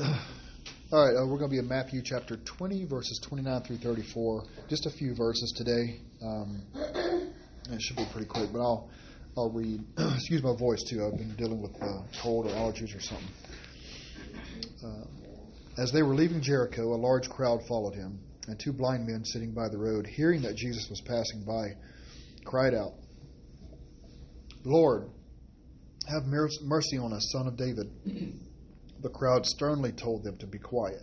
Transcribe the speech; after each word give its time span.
All 0.00 1.04
right, 1.04 1.14
uh, 1.14 1.26
we're 1.26 1.36
going 1.36 1.50
to 1.50 1.54
be 1.54 1.58
in 1.58 1.68
Matthew 1.68 2.00
chapter 2.02 2.38
20, 2.38 2.86
verses 2.86 3.20
29 3.22 3.62
through 3.62 3.76
34. 3.78 4.44
Just 4.70 4.86
a 4.86 4.90
few 4.90 5.14
verses 5.14 5.52
today. 5.54 6.00
Um, 6.22 6.62
it 6.74 7.82
should 7.82 7.96
be 7.96 8.06
pretty 8.10 8.26
quick, 8.26 8.50
but 8.50 8.60
I'll 8.60 8.88
I'll 9.36 9.50
read. 9.50 9.84
excuse 9.98 10.42
my 10.42 10.56
voice 10.56 10.82
too. 10.88 11.04
I've 11.04 11.18
been 11.18 11.34
dealing 11.36 11.60
with 11.60 11.72
uh, 11.82 12.00
cold 12.22 12.46
or 12.46 12.50
allergies 12.50 12.96
or 12.96 13.00
something. 13.00 13.28
Uh, 14.82 15.82
as 15.82 15.92
they 15.92 16.02
were 16.02 16.14
leaving 16.14 16.40
Jericho, 16.40 16.94
a 16.94 16.96
large 16.96 17.28
crowd 17.28 17.60
followed 17.68 17.94
him, 17.94 18.20
and 18.48 18.58
two 18.58 18.72
blind 18.72 19.06
men 19.06 19.24
sitting 19.26 19.52
by 19.52 19.68
the 19.68 19.76
road, 19.76 20.06
hearing 20.06 20.40
that 20.42 20.56
Jesus 20.56 20.88
was 20.88 21.02
passing 21.02 21.44
by, 21.44 21.76
cried 22.46 22.72
out, 22.72 22.94
"Lord, 24.64 25.10
have 26.08 26.24
mercy 26.24 26.96
on 26.96 27.12
us, 27.12 27.28
son 27.32 27.46
of 27.46 27.58
David." 27.58 27.90
The 29.02 29.08
crowd 29.08 29.46
sternly 29.46 29.92
told 29.92 30.24
them 30.24 30.36
to 30.38 30.46
be 30.46 30.58
quiet, 30.58 31.02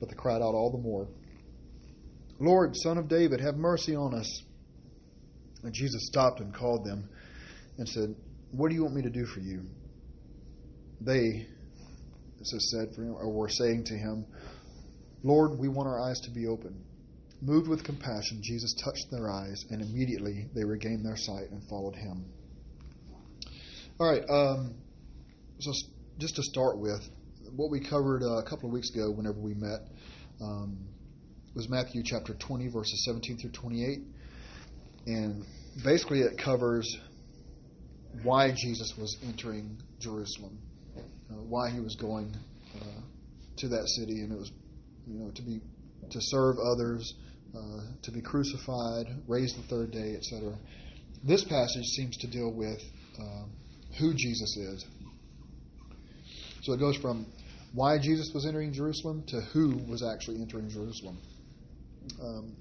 but 0.00 0.08
they 0.08 0.14
cried 0.14 0.42
out 0.42 0.54
all 0.54 0.70
the 0.70 0.78
more, 0.78 1.08
Lord, 2.40 2.76
son 2.76 2.98
of 2.98 3.08
David, 3.08 3.40
have 3.40 3.56
mercy 3.56 3.94
on 3.94 4.14
us. 4.14 4.42
And 5.62 5.72
Jesus 5.72 6.06
stopped 6.06 6.40
and 6.40 6.52
called 6.52 6.84
them 6.84 7.08
and 7.78 7.88
said, 7.88 8.14
What 8.50 8.68
do 8.68 8.74
you 8.74 8.82
want 8.82 8.96
me 8.96 9.02
to 9.02 9.10
do 9.10 9.24
for 9.24 9.40
you? 9.40 9.62
They, 11.00 11.46
is 12.40 12.70
said 12.70 12.94
for 12.94 13.02
or 13.02 13.32
were 13.32 13.48
saying 13.48 13.84
to 13.84 13.94
him, 13.94 14.26
Lord, 15.22 15.58
we 15.58 15.68
want 15.68 15.88
our 15.88 16.00
eyes 16.00 16.20
to 16.20 16.30
be 16.30 16.46
open. 16.46 16.84
Moved 17.40 17.68
with 17.68 17.84
compassion, 17.84 18.40
Jesus 18.42 18.74
touched 18.74 19.10
their 19.10 19.30
eyes, 19.30 19.64
and 19.70 19.80
immediately 19.80 20.48
they 20.54 20.64
regained 20.64 21.04
their 21.04 21.16
sight 21.16 21.50
and 21.50 21.62
followed 21.68 21.94
him. 21.94 22.26
All 23.98 24.10
right, 24.10 24.22
um, 24.28 24.74
so 25.60 25.72
just 26.18 26.36
to 26.36 26.42
start 26.42 26.78
with, 26.78 27.08
what 27.56 27.70
we 27.70 27.80
covered 27.80 28.22
uh, 28.22 28.38
a 28.38 28.42
couple 28.42 28.68
of 28.68 28.72
weeks 28.72 28.90
ago, 28.90 29.10
whenever 29.10 29.38
we 29.38 29.54
met, 29.54 29.80
um, 30.40 30.78
was 31.54 31.68
Matthew 31.68 32.02
chapter 32.04 32.34
20, 32.34 32.68
verses 32.68 33.04
17 33.04 33.38
through 33.38 33.52
28. 33.52 33.98
And 35.06 35.44
basically, 35.84 36.20
it 36.20 36.38
covers 36.38 36.96
why 38.22 38.50
Jesus 38.50 38.94
was 38.98 39.16
entering 39.26 39.78
Jerusalem, 40.00 40.58
uh, 40.96 41.34
why 41.34 41.70
he 41.70 41.80
was 41.80 41.94
going 41.96 42.34
uh, 42.74 43.00
to 43.58 43.68
that 43.68 43.88
city, 43.88 44.20
and 44.20 44.32
it 44.32 44.38
was, 44.38 44.50
you 45.06 45.18
know, 45.18 45.30
to 45.30 45.42
be 45.42 45.60
to 46.10 46.18
serve 46.20 46.56
others, 46.58 47.14
uh, 47.56 47.80
to 48.02 48.10
be 48.10 48.20
crucified, 48.20 49.06
raised 49.26 49.56
the 49.56 49.66
third 49.68 49.90
day, 49.90 50.16
etc. 50.16 50.54
This 51.22 51.44
passage 51.44 51.84
seems 51.96 52.16
to 52.18 52.26
deal 52.26 52.52
with 52.52 52.80
um, 53.18 53.50
who 53.98 54.12
Jesus 54.12 54.56
is. 54.56 54.84
So 56.62 56.72
it 56.72 56.80
goes 56.80 56.96
from 56.96 57.26
why 57.74 57.98
Jesus 57.98 58.30
was 58.32 58.46
entering 58.46 58.72
Jerusalem 58.72 59.24
to 59.28 59.40
who 59.40 59.76
was 59.88 60.02
actually 60.02 60.40
entering 60.40 60.68
Jerusalem. 60.68 61.18
Um, 62.22 62.56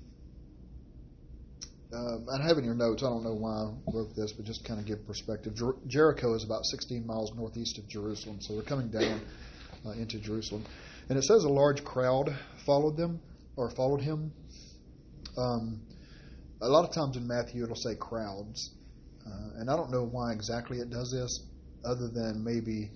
uh, 1.93 2.17
I 2.33 2.47
have 2.47 2.57
in 2.57 2.65
your 2.65 2.73
notes, 2.73 3.03
I 3.03 3.09
don't 3.09 3.23
know 3.23 3.35
why 3.35 3.51
I 3.51 3.95
wrote 3.95 4.15
this, 4.15 4.33
but 4.33 4.45
just 4.45 4.65
kind 4.65 4.79
of 4.79 4.87
give 4.87 5.05
perspective. 5.05 5.53
Jer- 5.53 5.75
Jericho 5.85 6.33
is 6.33 6.43
about 6.43 6.65
16 6.65 7.05
miles 7.05 7.31
northeast 7.35 7.77
of 7.77 7.87
Jerusalem, 7.87 8.41
so 8.41 8.55
they're 8.55 8.63
coming 8.63 8.89
down 8.89 9.21
uh, 9.85 9.91
into 9.91 10.19
Jerusalem. 10.19 10.65
And 11.09 11.17
it 11.19 11.23
says 11.23 11.43
a 11.43 11.49
large 11.49 11.83
crowd 11.83 12.35
followed 12.65 12.97
them, 12.97 13.21
or 13.55 13.69
followed 13.69 14.01
him. 14.01 14.33
Um, 15.37 15.81
a 16.61 16.67
lot 16.67 16.89
of 16.89 16.95
times 16.95 17.17
in 17.17 17.27
Matthew 17.27 17.63
it'll 17.63 17.75
say 17.75 17.93
crowds, 17.95 18.71
uh, 19.27 19.59
and 19.59 19.69
I 19.69 19.75
don't 19.75 19.91
know 19.91 20.05
why 20.05 20.31
exactly 20.31 20.79
it 20.79 20.89
does 20.89 21.11
this, 21.11 21.45
other 21.85 22.07
than 22.07 22.43
maybe 22.43 22.89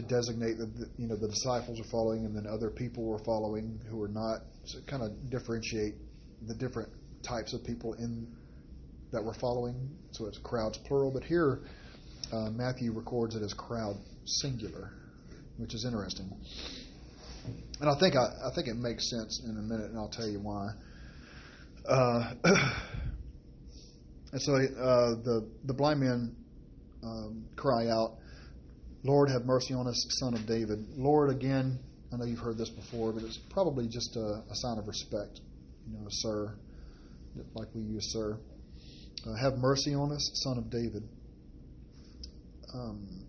to 0.00 0.06
designate 0.06 0.58
that 0.58 0.72
the, 0.76 0.86
you 0.96 1.08
know 1.08 1.16
the 1.16 1.28
disciples 1.28 1.80
are 1.80 1.90
following 1.90 2.24
and 2.24 2.36
then 2.36 2.46
other 2.46 2.70
people 2.70 3.04
were 3.04 3.18
following 3.24 3.80
who 3.90 4.00
are 4.00 4.08
not 4.08 4.42
so 4.64 4.78
kind 4.86 5.02
of 5.02 5.10
differentiate 5.30 5.94
the 6.46 6.54
different 6.54 6.88
types 7.22 7.52
of 7.52 7.64
people 7.64 7.94
in 7.94 8.28
that 9.10 9.22
were 9.22 9.34
following. 9.34 9.90
So 10.12 10.26
it's 10.26 10.38
crowds 10.38 10.78
plural 10.78 11.10
but 11.10 11.24
here 11.24 11.62
uh, 12.32 12.50
Matthew 12.50 12.92
records 12.92 13.34
it 13.34 13.42
as 13.42 13.52
crowd 13.54 13.96
singular 14.24 14.92
which 15.56 15.74
is 15.74 15.84
interesting. 15.84 16.30
And 17.80 17.90
I 17.90 17.98
think 17.98 18.14
I, 18.14 18.48
I 18.48 18.54
think 18.54 18.68
it 18.68 18.76
makes 18.76 19.10
sense 19.10 19.42
in 19.44 19.56
a 19.56 19.62
minute 19.62 19.90
and 19.90 19.98
I'll 19.98 20.10
tell 20.10 20.28
you 20.28 20.38
why. 20.38 20.68
Uh, 21.88 22.34
and 24.32 24.42
so 24.42 24.54
uh, 24.54 25.14
the 25.24 25.48
the 25.64 25.74
blind 25.74 26.00
men 26.00 26.36
um, 27.02 27.46
cry 27.56 27.88
out 27.88 28.18
Lord, 29.04 29.30
have 29.30 29.44
mercy 29.44 29.74
on 29.74 29.86
us, 29.86 30.06
son 30.20 30.34
of 30.34 30.46
David. 30.46 30.84
Lord, 30.96 31.30
again, 31.30 31.78
I 32.12 32.16
know 32.16 32.24
you've 32.24 32.40
heard 32.40 32.58
this 32.58 32.70
before, 32.70 33.12
but 33.12 33.22
it's 33.22 33.38
probably 33.50 33.86
just 33.86 34.16
a, 34.16 34.42
a 34.50 34.54
sign 34.54 34.78
of 34.78 34.88
respect, 34.88 35.40
you 35.86 35.98
know, 35.98 36.06
sir, 36.08 36.54
like 37.54 37.68
we 37.74 37.82
use 37.82 38.12
sir. 38.12 38.38
Uh, 39.26 39.34
have 39.34 39.58
mercy 39.58 39.94
on 39.94 40.10
us, 40.12 40.30
son 40.44 40.58
of 40.58 40.70
David. 40.70 41.08
Um, 42.74 43.26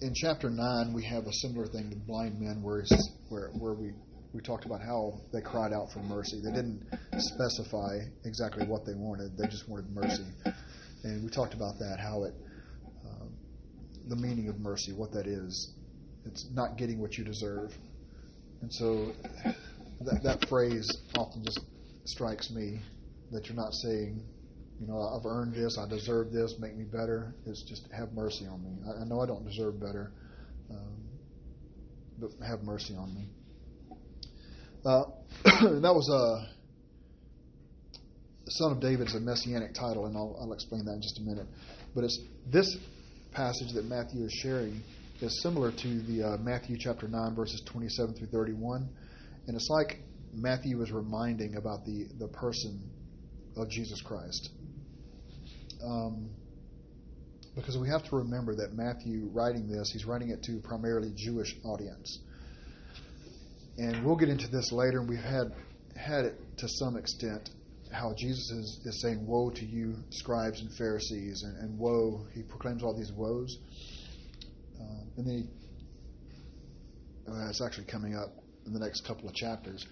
in 0.00 0.12
chapter 0.14 0.50
9, 0.50 0.92
we 0.92 1.04
have 1.04 1.26
a 1.26 1.32
similar 1.32 1.66
thing 1.66 1.90
to 1.90 1.96
blind 1.96 2.40
men 2.40 2.62
where, 2.62 2.84
where, 3.28 3.48
where 3.58 3.74
we, 3.74 3.92
we 4.32 4.40
talked 4.42 4.66
about 4.66 4.80
how 4.80 5.20
they 5.32 5.40
cried 5.40 5.72
out 5.72 5.90
for 5.92 6.00
mercy. 6.00 6.40
They 6.44 6.52
didn't 6.52 6.86
specify 7.18 7.98
exactly 8.24 8.66
what 8.66 8.84
they 8.84 8.94
wanted, 8.94 9.36
they 9.38 9.48
just 9.48 9.68
wanted 9.68 9.90
mercy. 9.90 10.26
And 11.04 11.24
we 11.24 11.30
talked 11.30 11.54
about 11.54 11.78
that, 11.78 11.98
how 12.00 12.24
it 12.24 12.34
the 14.06 14.16
meaning 14.16 14.48
of 14.48 14.58
mercy, 14.58 14.92
what 14.92 15.12
that 15.12 15.26
is. 15.26 15.72
It's 16.24 16.46
not 16.52 16.76
getting 16.76 17.00
what 17.00 17.16
you 17.16 17.24
deserve. 17.24 17.72
And 18.62 18.72
so 18.72 19.12
that, 20.00 20.22
that 20.22 20.48
phrase 20.48 20.90
often 21.16 21.44
just 21.44 21.60
strikes 22.04 22.50
me 22.50 22.80
that 23.32 23.46
you're 23.46 23.56
not 23.56 23.74
saying, 23.74 24.22
you 24.80 24.86
know, 24.86 25.00
I've 25.00 25.26
earned 25.26 25.54
this, 25.54 25.78
I 25.78 25.88
deserve 25.88 26.32
this, 26.32 26.54
make 26.58 26.76
me 26.76 26.84
better. 26.84 27.34
It's 27.46 27.62
just 27.62 27.90
have 27.92 28.12
mercy 28.12 28.46
on 28.46 28.62
me. 28.62 28.76
I, 28.86 29.02
I 29.02 29.04
know 29.04 29.20
I 29.20 29.26
don't 29.26 29.44
deserve 29.44 29.80
better, 29.80 30.12
um, 30.70 30.96
but 32.18 32.30
have 32.46 32.62
mercy 32.62 32.94
on 32.94 33.14
me. 33.14 33.28
Uh, 34.84 35.04
that 35.80 35.94
was 35.94 36.08
a 36.08 36.14
uh, 36.14 36.46
Son 38.48 38.70
of 38.70 38.80
David 38.80 39.08
is 39.08 39.14
a 39.14 39.20
messianic 39.20 39.74
title, 39.74 40.06
and 40.06 40.16
I'll, 40.16 40.36
I'll 40.40 40.52
explain 40.52 40.84
that 40.84 40.92
in 40.92 41.02
just 41.02 41.18
a 41.18 41.22
minute. 41.22 41.46
But 41.94 42.04
it's 42.04 42.20
this 42.46 42.76
passage 43.36 43.72
that 43.74 43.84
Matthew 43.84 44.24
is 44.24 44.32
sharing 44.32 44.82
is 45.20 45.42
similar 45.42 45.70
to 45.70 46.00
the 46.02 46.22
uh, 46.22 46.36
Matthew 46.38 46.78
chapter 46.80 47.06
9, 47.06 47.34
verses 47.34 47.62
27 47.66 48.14
through 48.14 48.28
31. 48.28 48.88
And 49.46 49.54
it's 49.54 49.68
like 49.68 50.00
Matthew 50.32 50.80
is 50.82 50.90
reminding 50.90 51.56
about 51.56 51.84
the, 51.84 52.06
the 52.18 52.28
person 52.28 52.82
of 53.56 53.68
Jesus 53.68 54.00
Christ. 54.00 54.48
Um, 55.84 56.30
because 57.54 57.76
we 57.76 57.88
have 57.88 58.04
to 58.04 58.16
remember 58.16 58.54
that 58.56 58.72
Matthew, 58.72 59.28
writing 59.32 59.68
this, 59.68 59.90
he's 59.92 60.06
writing 60.06 60.30
it 60.30 60.42
to 60.44 60.58
primarily 60.60 61.12
Jewish 61.14 61.54
audience. 61.62 62.18
And 63.76 64.04
we'll 64.04 64.16
get 64.16 64.30
into 64.30 64.48
this 64.48 64.72
later, 64.72 65.00
and 65.00 65.08
we've 65.08 65.18
had 65.18 65.52
had 65.94 66.24
it 66.24 66.58
to 66.58 66.68
some 66.68 66.96
extent 66.96 67.50
how 67.92 68.14
Jesus 68.16 68.50
is, 68.50 68.80
is 68.84 69.00
saying, 69.00 69.26
Woe 69.26 69.50
to 69.50 69.64
you, 69.64 69.96
scribes 70.10 70.60
and 70.60 70.72
Pharisees, 70.74 71.42
and, 71.42 71.56
and 71.58 71.78
woe. 71.78 72.26
He 72.34 72.42
proclaims 72.42 72.82
all 72.82 72.96
these 72.96 73.12
woes. 73.12 73.58
Uh, 74.80 75.04
and 75.16 75.26
then 75.26 75.48
he, 77.26 77.30
uh, 77.30 77.48
it's 77.48 77.62
actually 77.62 77.86
coming 77.86 78.14
up 78.14 78.30
in 78.66 78.72
the 78.72 78.80
next 78.80 79.06
couple 79.06 79.28
of 79.28 79.34
chapters. 79.34 79.86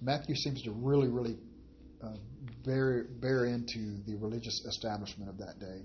Matthew 0.00 0.34
seems 0.34 0.62
to 0.62 0.72
really, 0.72 1.08
really 1.08 1.38
uh, 2.02 2.16
bear, 2.64 3.06
bear 3.20 3.46
into 3.46 3.98
the 4.06 4.16
religious 4.16 4.64
establishment 4.66 5.30
of 5.30 5.38
that 5.38 5.58
day. 5.58 5.82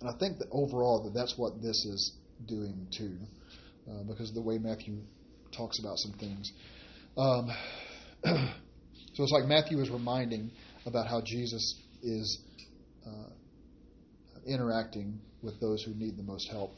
And 0.00 0.10
I 0.10 0.18
think 0.18 0.38
that 0.38 0.48
overall 0.50 1.04
that 1.04 1.14
that's 1.14 1.36
what 1.36 1.62
this 1.62 1.84
is 1.84 2.12
doing 2.46 2.86
too, 2.96 3.16
uh, 3.90 4.04
because 4.04 4.28
of 4.28 4.34
the 4.34 4.42
way 4.42 4.58
Matthew 4.58 4.98
talks 5.56 5.78
about 5.78 5.98
some 5.98 6.12
things. 6.12 6.52
Um, 7.16 7.50
So 9.18 9.24
it's 9.24 9.32
like 9.32 9.46
Matthew 9.46 9.80
is 9.80 9.90
reminding 9.90 10.52
about 10.86 11.08
how 11.08 11.20
Jesus 11.20 11.74
is 12.04 12.38
uh, 13.04 13.30
interacting 14.46 15.18
with 15.42 15.58
those 15.60 15.82
who 15.82 15.92
need 15.92 16.16
the 16.16 16.22
most 16.22 16.48
help. 16.52 16.70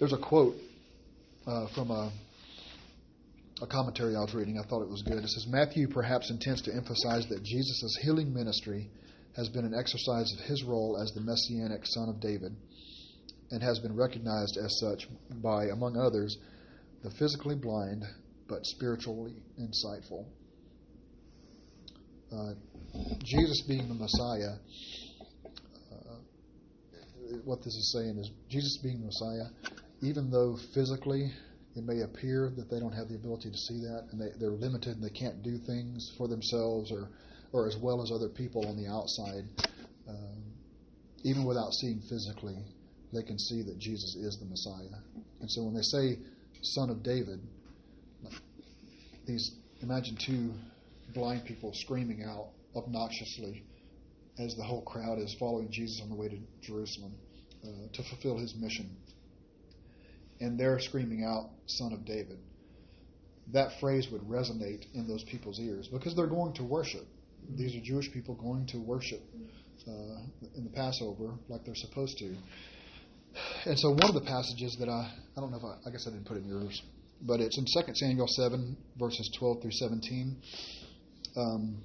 There's 0.00 0.12
a 0.12 0.18
quote 0.18 0.56
uh, 1.46 1.68
from 1.72 1.92
a, 1.92 2.10
a 3.62 3.66
commentary 3.68 4.16
I 4.16 4.22
was 4.22 4.34
reading. 4.34 4.58
I 4.58 4.66
thought 4.66 4.82
it 4.82 4.88
was 4.88 5.02
good. 5.02 5.18
It 5.18 5.28
says 5.28 5.46
Matthew 5.48 5.86
perhaps 5.86 6.32
intends 6.32 6.62
to 6.62 6.74
emphasize 6.74 7.28
that 7.28 7.44
Jesus' 7.44 7.96
healing 8.02 8.34
ministry 8.34 8.90
has 9.36 9.48
been 9.48 9.64
an 9.64 9.74
exercise 9.78 10.32
of 10.32 10.46
his 10.46 10.64
role 10.64 10.98
as 11.00 11.12
the 11.12 11.20
messianic 11.20 11.82
son 11.86 12.08
of 12.08 12.18
David 12.18 12.56
and 13.52 13.62
has 13.62 13.78
been 13.78 13.94
recognized 13.94 14.56
as 14.56 14.76
such 14.80 15.06
by, 15.30 15.66
among 15.66 15.96
others, 15.96 16.36
the 17.04 17.10
physically 17.10 17.54
blind 17.54 18.02
but 18.48 18.66
spiritually 18.66 19.36
insightful 19.60 20.26
uh, 22.32 22.54
Jesus 23.24 23.62
being 23.62 23.88
the 23.88 23.94
Messiah, 23.94 24.56
uh, 25.92 26.16
what 27.44 27.58
this 27.62 27.74
is 27.74 27.92
saying 27.92 28.18
is 28.18 28.30
Jesus 28.48 28.78
being 28.82 29.00
the 29.00 29.06
Messiah, 29.06 29.48
even 30.02 30.30
though 30.30 30.56
physically 30.74 31.32
it 31.76 31.84
may 31.84 32.00
appear 32.00 32.52
that 32.56 32.70
they 32.70 32.80
don't 32.80 32.92
have 32.92 33.08
the 33.08 33.14
ability 33.14 33.50
to 33.50 33.56
see 33.56 33.80
that, 33.80 34.08
and 34.10 34.20
they, 34.20 34.30
they're 34.38 34.50
limited 34.50 34.96
and 34.96 35.04
they 35.04 35.10
can't 35.10 35.42
do 35.42 35.58
things 35.58 36.12
for 36.16 36.28
themselves 36.28 36.90
or, 36.90 37.10
or 37.52 37.66
as 37.66 37.76
well 37.76 38.02
as 38.02 38.10
other 38.10 38.28
people 38.28 38.66
on 38.66 38.76
the 38.76 38.88
outside. 38.90 39.44
Um, 40.08 40.42
even 41.24 41.44
without 41.44 41.72
seeing 41.72 42.00
physically, 42.00 42.56
they 43.12 43.22
can 43.22 43.38
see 43.38 43.62
that 43.62 43.78
Jesus 43.78 44.16
is 44.16 44.38
the 44.38 44.46
Messiah. 44.46 45.00
And 45.40 45.50
so 45.50 45.62
when 45.64 45.74
they 45.74 45.82
say 45.82 46.18
"Son 46.62 46.90
of 46.90 47.02
David," 47.02 47.40
these 49.26 49.56
imagine 49.82 50.16
two 50.16 50.52
blind 51.14 51.44
people 51.44 51.72
screaming 51.74 52.24
out 52.24 52.48
obnoxiously 52.76 53.64
as 54.38 54.54
the 54.54 54.62
whole 54.62 54.82
crowd 54.82 55.18
is 55.18 55.34
following 55.38 55.68
Jesus 55.70 56.00
on 56.02 56.10
the 56.10 56.14
way 56.14 56.28
to 56.28 56.38
Jerusalem 56.62 57.12
uh, 57.64 57.68
to 57.92 58.02
fulfill 58.04 58.38
his 58.38 58.54
mission. 58.54 58.96
And 60.40 60.58
they're 60.58 60.78
screaming 60.78 61.24
out, 61.24 61.50
Son 61.66 61.92
of 61.92 62.04
David. 62.04 62.38
That 63.52 63.80
phrase 63.80 64.08
would 64.12 64.22
resonate 64.22 64.84
in 64.94 65.08
those 65.08 65.24
people's 65.24 65.58
ears 65.58 65.88
because 65.88 66.14
they're 66.14 66.26
going 66.26 66.54
to 66.54 66.64
worship. 66.64 67.06
These 67.56 67.74
are 67.74 67.80
Jewish 67.80 68.12
people 68.12 68.34
going 68.34 68.66
to 68.66 68.78
worship 68.78 69.20
uh, 69.86 70.20
in 70.54 70.64
the 70.64 70.70
Passover 70.70 71.34
like 71.48 71.64
they're 71.64 71.74
supposed 71.74 72.18
to. 72.18 72.34
And 73.64 73.78
so 73.78 73.90
one 73.90 74.04
of 74.04 74.14
the 74.14 74.26
passages 74.26 74.76
that 74.80 74.88
I, 74.88 75.12
I 75.36 75.40
don't 75.40 75.50
know 75.50 75.58
if 75.58 75.64
I, 75.64 75.88
I 75.88 75.90
guess 75.90 76.06
I 76.06 76.10
didn't 76.10 76.26
put 76.26 76.36
in 76.36 76.46
yours, 76.46 76.82
but 77.22 77.40
it's 77.40 77.58
in 77.58 77.64
2 77.64 77.94
Samuel 77.94 78.28
7, 78.28 78.76
verses 78.98 79.30
12 79.38 79.62
through 79.62 79.72
17. 79.72 80.36
Um, 81.36 81.82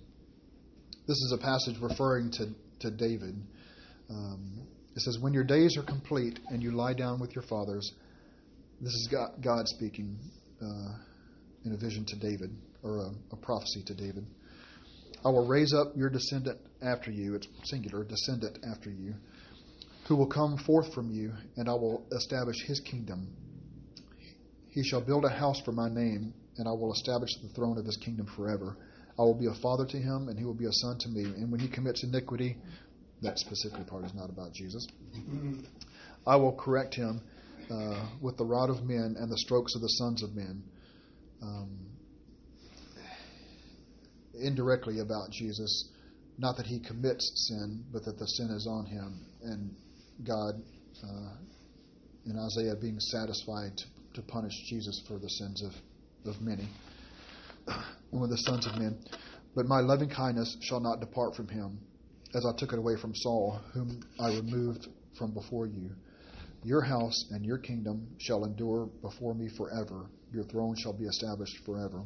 this 1.07 1.17
is 1.17 1.35
a 1.37 1.41
passage 1.41 1.77
referring 1.81 2.31
to, 2.31 2.47
to 2.79 2.91
David. 2.91 3.35
Um, 4.09 4.67
it 4.95 5.01
says, 5.01 5.19
When 5.19 5.33
your 5.33 5.43
days 5.43 5.77
are 5.77 5.83
complete 5.83 6.39
and 6.49 6.61
you 6.61 6.71
lie 6.71 6.93
down 6.93 7.19
with 7.19 7.35
your 7.35 7.43
fathers, 7.43 7.91
this 8.79 8.93
is 8.93 9.07
God, 9.11 9.31
God 9.41 9.67
speaking 9.67 10.17
uh, 10.61 10.95
in 11.65 11.73
a 11.73 11.77
vision 11.77 12.05
to 12.05 12.15
David, 12.17 12.55
or 12.83 12.97
a, 12.97 13.11
a 13.31 13.35
prophecy 13.35 13.83
to 13.87 13.93
David. 13.93 14.25
I 15.25 15.29
will 15.29 15.47
raise 15.47 15.73
up 15.73 15.95
your 15.95 16.09
descendant 16.09 16.59
after 16.81 17.09
you, 17.09 17.35
it's 17.35 17.47
singular, 17.63 18.03
descendant 18.03 18.59
after 18.69 18.89
you, 18.89 19.13
who 20.07 20.17
will 20.17 20.27
come 20.27 20.57
forth 20.57 20.93
from 20.93 21.11
you, 21.11 21.31
and 21.55 21.69
I 21.69 21.73
will 21.73 22.05
establish 22.11 22.57
his 22.65 22.81
kingdom. 22.81 23.29
He 24.69 24.83
shall 24.83 25.01
build 25.01 25.23
a 25.23 25.29
house 25.29 25.61
for 25.61 25.71
my 25.71 25.87
name, 25.87 26.33
and 26.57 26.67
I 26.67 26.71
will 26.71 26.91
establish 26.91 27.29
the 27.41 27.49
throne 27.49 27.77
of 27.77 27.85
his 27.85 27.95
kingdom 27.97 28.27
forever. 28.35 28.75
I 29.17 29.21
will 29.21 29.35
be 29.35 29.45
a 29.45 29.53
father 29.61 29.85
to 29.85 29.97
him, 29.97 30.27
and 30.27 30.39
he 30.39 30.45
will 30.45 30.55
be 30.55 30.65
a 30.65 30.73
son 30.73 30.97
to 30.99 31.09
me. 31.09 31.23
And 31.23 31.51
when 31.51 31.59
he 31.59 31.67
commits 31.67 32.03
iniquity, 32.03 32.57
that 33.21 33.37
specific 33.37 33.85
part 33.87 34.05
is 34.05 34.13
not 34.13 34.29
about 34.29 34.53
Jesus. 34.53 34.87
I 36.25 36.35
will 36.35 36.53
correct 36.53 36.95
him 36.95 37.21
uh, 37.69 38.07
with 38.21 38.37
the 38.37 38.45
rod 38.45 38.69
of 38.69 38.83
men 38.83 39.15
and 39.17 39.31
the 39.31 39.37
strokes 39.37 39.75
of 39.75 39.81
the 39.81 39.87
sons 39.87 40.23
of 40.23 40.35
men. 40.35 40.63
Um, 41.41 41.93
indirectly 44.41 44.99
about 44.99 45.29
Jesus, 45.31 45.89
not 46.37 46.57
that 46.57 46.65
he 46.65 46.79
commits 46.79 47.47
sin, 47.49 47.83
but 47.91 48.03
that 48.05 48.17
the 48.17 48.25
sin 48.25 48.49
is 48.49 48.67
on 48.67 48.85
him, 48.85 49.25
and 49.43 49.75
God 50.25 50.55
uh, 51.03 51.35
in 52.25 52.37
Isaiah 52.37 52.75
being 52.75 52.99
satisfied 52.99 53.77
to, 53.77 53.85
to 54.15 54.21
punish 54.23 54.53
Jesus 54.69 55.03
for 55.07 55.19
the 55.19 55.29
sins 55.29 55.63
of, 55.63 56.33
of 56.33 56.41
many 56.41 56.67
one 58.09 58.23
of 58.23 58.29
the 58.29 58.37
sons 58.37 58.65
of 58.67 58.77
men. 58.77 58.99
But 59.55 59.65
my 59.65 59.79
loving 59.81 60.09
kindness 60.09 60.57
shall 60.61 60.79
not 60.79 60.99
depart 60.99 61.35
from 61.35 61.47
him, 61.47 61.79
as 62.33 62.45
I 62.45 62.57
took 62.57 62.73
it 62.73 62.79
away 62.79 62.95
from 62.99 63.13
Saul, 63.15 63.59
whom 63.73 64.03
I 64.19 64.29
removed 64.29 64.87
from 65.17 65.33
before 65.33 65.67
you. 65.67 65.91
Your 66.63 66.81
house 66.81 67.25
and 67.31 67.45
your 67.45 67.57
kingdom 67.57 68.07
shall 68.19 68.45
endure 68.45 68.87
before 69.01 69.33
me 69.33 69.49
forever. 69.57 70.05
Your 70.31 70.45
throne 70.45 70.75
shall 70.81 70.93
be 70.93 71.05
established 71.05 71.57
forever. 71.65 72.03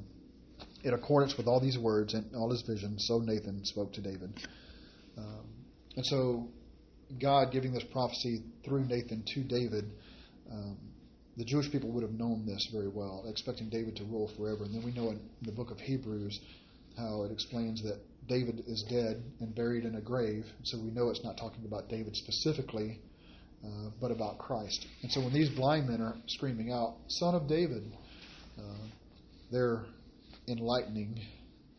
In 0.84 0.94
accordance 0.94 1.38
with 1.38 1.48
all 1.48 1.60
these 1.60 1.78
words 1.78 2.14
and 2.14 2.34
all 2.36 2.50
his 2.50 2.64
visions, 2.64 3.06
so 3.08 3.20
Nathan 3.20 3.64
spoke 3.66 3.94
to 3.94 4.02
David. 4.02 4.34
Um, 5.18 5.48
and 5.96 6.06
so, 6.06 6.50
God 7.20 7.52
giving 7.52 7.74
this 7.74 7.84
prophecy 7.92 8.44
through 8.66 8.86
Nathan 8.86 9.24
to 9.34 9.44
David 9.44 9.92
um, 10.52 10.78
the 11.38 11.46
Jewish 11.46 11.72
people 11.72 11.92
would 11.92 12.04
have 12.04 12.14
known 12.14 12.46
this 12.46 12.68
very 12.72 12.88
well, 12.88 13.24
expecting 13.28 13.70
David 13.70 13.96
to 13.98 14.04
rule 14.06 14.32
forever. 14.36 14.64
And 14.64 14.74
then 14.74 14.84
we 14.84 14.92
know 14.92 15.12
in 15.12 15.20
the 15.44 15.52
book 15.52 15.70
of 15.70 15.80
Hebrews 15.80 16.40
how 16.98 17.24
it 17.24 17.32
explains 17.32 17.84
that 17.84 18.00
David 18.28 18.64
is 18.68 18.84
dead 18.90 19.24
and 19.40 19.56
buried 19.56 19.86
in 19.86 19.96
a 19.96 20.02
grave. 20.02 20.46
So 20.64 20.80
we 20.80 20.90
know 20.90 21.10
it's 21.10 21.24
not 21.24 21.38
talking 21.38 21.64
about 21.66 21.90
David 21.90 22.16
specifically, 22.16 23.00
uh, 23.64 23.90
but 24.02 24.12
about 24.12 24.40
Christ. 24.40 24.86
And 25.04 25.12
so 25.12 25.22
when 25.22 25.32
these 25.32 25.50
blind 25.50 25.88
men 25.88 26.02
are 26.02 26.16
screaming 26.26 26.72
out, 26.72 26.96
Son 27.08 27.36
of 27.36 27.48
David, 27.48 27.84
uh, 28.58 28.88
they're 29.52 29.86
enlightening, 30.48 31.20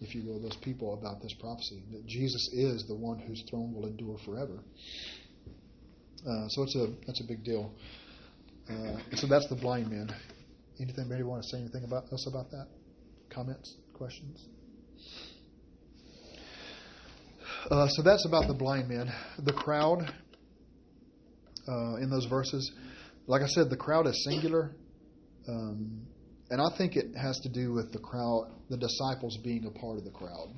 if 0.00 0.14
you 0.14 0.22
will, 0.22 0.40
those 0.40 0.56
people 0.56 0.94
about 0.94 1.20
this 1.20 1.34
prophecy 1.34 1.82
that 1.92 2.06
Jesus 2.06 2.48
is 2.52 2.86
the 2.86 2.94
one 2.94 3.18
whose 3.18 3.42
throne 3.50 3.74
will 3.74 3.86
endure 3.86 4.18
forever. 4.24 4.60
Uh, 6.26 6.48
so 6.48 6.62
it's 6.62 6.76
a 6.76 6.88
that's 7.06 7.20
a 7.20 7.26
big 7.26 7.44
deal. 7.44 7.72
Uh, 8.70 8.98
so 9.14 9.26
that's 9.26 9.48
the 9.48 9.54
blind 9.54 9.90
men. 9.90 10.14
Anything, 10.78 11.04
anybody 11.04 11.22
want 11.22 11.42
to 11.42 11.48
say 11.48 11.58
anything 11.58 11.84
about 11.84 12.04
us 12.12 12.26
about 12.26 12.50
that? 12.50 12.66
Comments, 13.30 13.76
questions? 13.94 14.46
Uh, 17.70 17.88
so 17.88 18.02
that's 18.02 18.26
about 18.26 18.46
the 18.46 18.54
blind 18.54 18.88
men. 18.88 19.10
The 19.38 19.54
crowd 19.54 20.12
uh, 21.66 21.96
in 21.96 22.10
those 22.10 22.26
verses, 22.26 22.70
like 23.26 23.40
I 23.42 23.46
said, 23.46 23.70
the 23.70 23.76
crowd 23.76 24.06
is 24.06 24.22
singular, 24.24 24.72
um, 25.48 26.02
and 26.50 26.60
I 26.60 26.76
think 26.76 26.96
it 26.96 27.16
has 27.16 27.40
to 27.40 27.48
do 27.48 27.72
with 27.72 27.92
the 27.92 27.98
crowd, 27.98 28.52
the 28.68 28.76
disciples 28.76 29.38
being 29.42 29.64
a 29.64 29.78
part 29.78 29.96
of 29.96 30.04
the 30.04 30.10
crowd, 30.10 30.54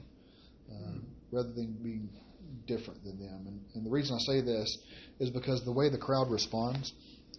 uh, 0.71 0.99
rather 1.31 1.53
than 1.53 1.79
being 1.81 2.09
different 2.67 3.05
than 3.05 3.19
them. 3.19 3.45
And, 3.47 3.61
and 3.75 3.87
the 3.87 3.91
reason 3.91 4.17
I 4.17 4.33
say 4.33 4.41
this 4.41 4.79
is 5.21 5.31
because 5.31 5.65
the 5.65 5.73
way 5.73 5.89
the 5.89 5.99
crowd 5.99 6.31
responds 6.31 6.93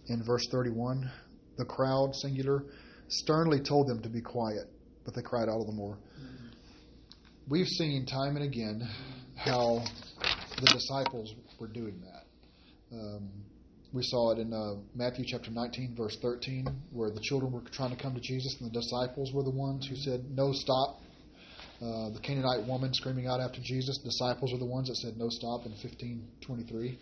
in 0.08 0.22
verse 0.24 0.46
31, 0.50 1.10
the 1.58 1.64
crowd, 1.64 2.14
singular, 2.16 2.64
sternly 3.08 3.60
told 3.60 3.88
them 3.88 4.02
to 4.02 4.08
be 4.08 4.20
quiet, 4.20 4.66
but 5.04 5.14
they 5.14 5.22
cried 5.22 5.48
out 5.48 5.54
all 5.54 5.66
the 5.66 5.72
more. 5.72 5.96
Mm-hmm. 5.96 6.46
We've 7.48 7.68
seen 7.68 8.06
time 8.06 8.36
and 8.36 8.44
again 8.44 8.88
how 9.36 9.84
the 10.60 10.66
disciples 10.66 11.34
were 11.58 11.68
doing 11.68 12.00
that. 12.00 12.96
Um, 12.96 13.30
we 13.92 14.02
saw 14.02 14.32
it 14.32 14.38
in 14.38 14.52
uh, 14.52 14.80
Matthew 14.94 15.24
chapter 15.26 15.50
19, 15.50 15.94
verse 15.96 16.16
13, 16.22 16.66
where 16.92 17.10
the 17.10 17.20
children 17.20 17.52
were 17.52 17.60
trying 17.60 17.94
to 17.94 18.02
come 18.02 18.14
to 18.14 18.20
Jesus, 18.20 18.56
and 18.60 18.70
the 18.70 18.80
disciples 18.80 19.32
were 19.32 19.42
the 19.42 19.50
ones 19.50 19.86
who 19.86 19.96
said, 19.96 20.24
No, 20.30 20.52
stop. 20.52 21.00
Uh, 21.80 22.10
the 22.10 22.20
Canaanite 22.22 22.66
woman 22.66 22.94
screaming 22.94 23.26
out 23.26 23.40
after 23.40 23.60
Jesus, 23.60 23.98
disciples 23.98 24.52
are 24.54 24.58
the 24.58 24.64
ones 24.64 24.88
that 24.88 24.96
said, 24.96 25.16
No, 25.18 25.28
stop 25.28 25.66
in 25.66 25.72
1523. 25.72 26.98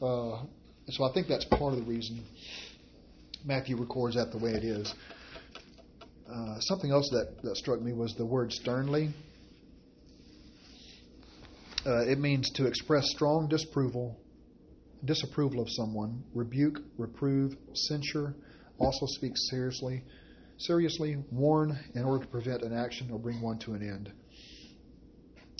Uh, 0.00 0.44
and 0.86 0.94
so 0.94 1.04
I 1.04 1.12
think 1.12 1.28
that's 1.28 1.44
part 1.44 1.72
of 1.72 1.78
the 1.78 1.84
reason 1.84 2.24
Matthew 3.44 3.76
records 3.76 4.16
that 4.16 4.30
the 4.30 4.38
way 4.38 4.52
it 4.52 4.64
is. 4.64 4.94
Uh, 6.32 6.60
something 6.60 6.90
else 6.90 7.08
that, 7.10 7.42
that 7.42 7.56
struck 7.56 7.80
me 7.80 7.92
was 7.92 8.14
the 8.14 8.24
word 8.24 8.52
sternly. 8.52 9.10
Uh, 11.84 12.06
it 12.06 12.18
means 12.18 12.48
to 12.50 12.66
express 12.66 13.04
strong 13.10 13.48
disapproval, 13.48 14.16
disapproval 15.04 15.60
of 15.60 15.68
someone, 15.68 16.22
rebuke, 16.32 16.78
reprove, 16.96 17.56
censure, 17.74 18.34
also 18.78 19.06
speak 19.06 19.32
seriously, 19.50 20.02
seriously, 20.58 21.16
warn 21.32 21.76
in 21.94 22.04
order 22.04 22.24
to 22.24 22.30
prevent 22.30 22.62
an 22.62 22.72
action 22.72 23.10
or 23.10 23.18
bring 23.18 23.40
one 23.40 23.58
to 23.58 23.74
an 23.74 23.82
end. 23.82 24.12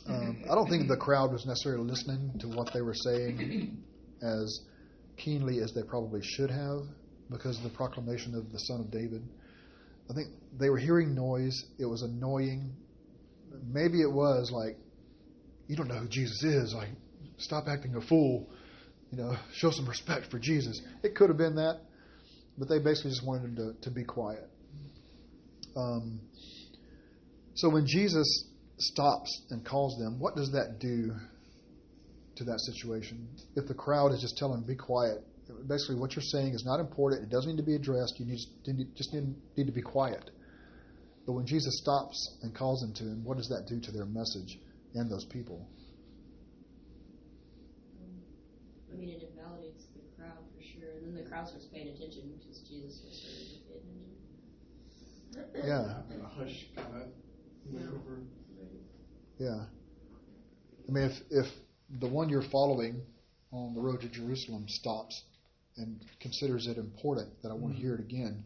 Um, 0.08 0.44
I 0.50 0.54
don't 0.54 0.68
think 0.68 0.88
the 0.88 0.96
crowd 0.96 1.32
was 1.32 1.44
necessarily 1.44 1.88
listening 1.88 2.38
to 2.40 2.48
what 2.48 2.72
they 2.72 2.82
were 2.82 2.94
saying 2.94 3.82
as 4.22 4.60
keenly 5.16 5.60
as 5.60 5.72
they 5.72 5.82
probably 5.82 6.20
should 6.22 6.50
have 6.50 6.82
because 7.30 7.56
of 7.58 7.64
the 7.64 7.70
proclamation 7.70 8.34
of 8.34 8.52
the 8.52 8.58
Son 8.58 8.80
of 8.80 8.90
David. 8.90 9.22
I 10.10 10.14
think 10.14 10.28
they 10.58 10.68
were 10.68 10.78
hearing 10.78 11.14
noise. 11.14 11.64
It 11.78 11.86
was 11.86 12.02
annoying. 12.02 12.72
Maybe 13.66 14.00
it 14.00 14.10
was 14.10 14.50
like, 14.52 14.76
you 15.68 15.76
don't 15.76 15.88
know 15.88 15.98
who 15.98 16.08
Jesus 16.08 16.42
is. 16.42 16.74
Like, 16.74 16.90
stop 17.38 17.64
acting 17.68 17.94
a 17.94 18.00
fool. 18.00 18.48
You 19.10 19.18
know, 19.18 19.36
show 19.54 19.70
some 19.70 19.88
respect 19.88 20.30
for 20.30 20.38
Jesus. 20.38 20.80
It 21.02 21.14
could 21.14 21.28
have 21.28 21.38
been 21.38 21.56
that, 21.56 21.80
but 22.58 22.68
they 22.68 22.78
basically 22.78 23.10
just 23.10 23.26
wanted 23.26 23.56
to, 23.56 23.74
to 23.82 23.90
be 23.90 24.04
quiet. 24.04 24.48
Um, 25.76 26.20
so 27.54 27.68
when 27.68 27.86
Jesus 27.86 28.44
stops 28.78 29.42
and 29.50 29.64
calls 29.64 29.98
them, 29.98 30.18
what 30.18 30.34
does 30.34 30.52
that 30.52 30.78
do 30.80 31.12
to 32.36 32.44
that 32.44 32.60
situation. 32.60 33.28
If 33.56 33.66
the 33.68 33.74
crowd 33.74 34.12
is 34.12 34.20
just 34.20 34.36
telling 34.38 34.62
be 34.62 34.76
quiet, 34.76 35.24
basically 35.68 35.96
what 35.96 36.14
you're 36.14 36.22
saying 36.22 36.54
is 36.54 36.64
not 36.64 36.80
important. 36.80 37.22
It 37.22 37.30
doesn't 37.30 37.50
need 37.50 37.58
to 37.58 37.66
be 37.66 37.74
addressed. 37.74 38.18
You 38.18 38.26
need, 38.26 38.38
just 38.96 39.12
need, 39.12 39.34
need 39.56 39.66
to 39.66 39.72
be 39.72 39.82
quiet. 39.82 40.30
But 41.26 41.32
when 41.34 41.46
Jesus 41.46 41.78
stops 41.78 42.38
and 42.42 42.54
calls 42.54 42.80
them 42.80 42.92
to 42.94 43.04
him, 43.04 43.24
what 43.24 43.36
does 43.36 43.48
that 43.48 43.66
do 43.68 43.80
to 43.80 43.92
their 43.92 44.06
message 44.06 44.58
and 44.94 45.10
those 45.10 45.24
people? 45.26 45.68
I 48.92 48.96
mean, 48.96 49.08
it 49.08 49.22
invalidates 49.22 49.84
the 49.94 50.02
crowd 50.16 50.42
for 50.54 50.62
sure. 50.62 50.90
And 50.98 51.06
then 51.06 51.24
the 51.24 51.30
crowd 51.30 51.48
starts 51.48 51.66
paying 51.66 51.88
attention 51.88 52.32
because 52.38 52.60
Jesus 52.68 53.00
was 53.04 53.14
starting 53.22 53.48
to 53.54 53.60
pay 53.68 55.60
attention. 55.60 55.68
Yeah. 55.68 56.14
And 56.14 56.22
a 56.22 56.28
hush 56.28 56.66
kind 56.76 57.02
of 57.02 57.08
went 57.70 57.88
over. 57.88 58.22
Yeah. 59.38 59.64
I 60.88 60.92
mean, 60.92 61.04
if 61.04 61.20
if 61.30 61.46
the 62.00 62.08
one 62.08 62.28
you're 62.28 62.42
following 62.42 63.02
on 63.52 63.74
the 63.74 63.80
road 63.80 64.00
to 64.00 64.08
Jerusalem 64.08 64.66
stops 64.68 65.22
and 65.76 66.00
considers 66.20 66.66
it 66.66 66.78
important 66.78 67.42
that 67.42 67.50
I 67.50 67.54
want 67.54 67.74
to 67.74 67.80
hear 67.80 67.94
it 67.94 68.00
again, 68.00 68.44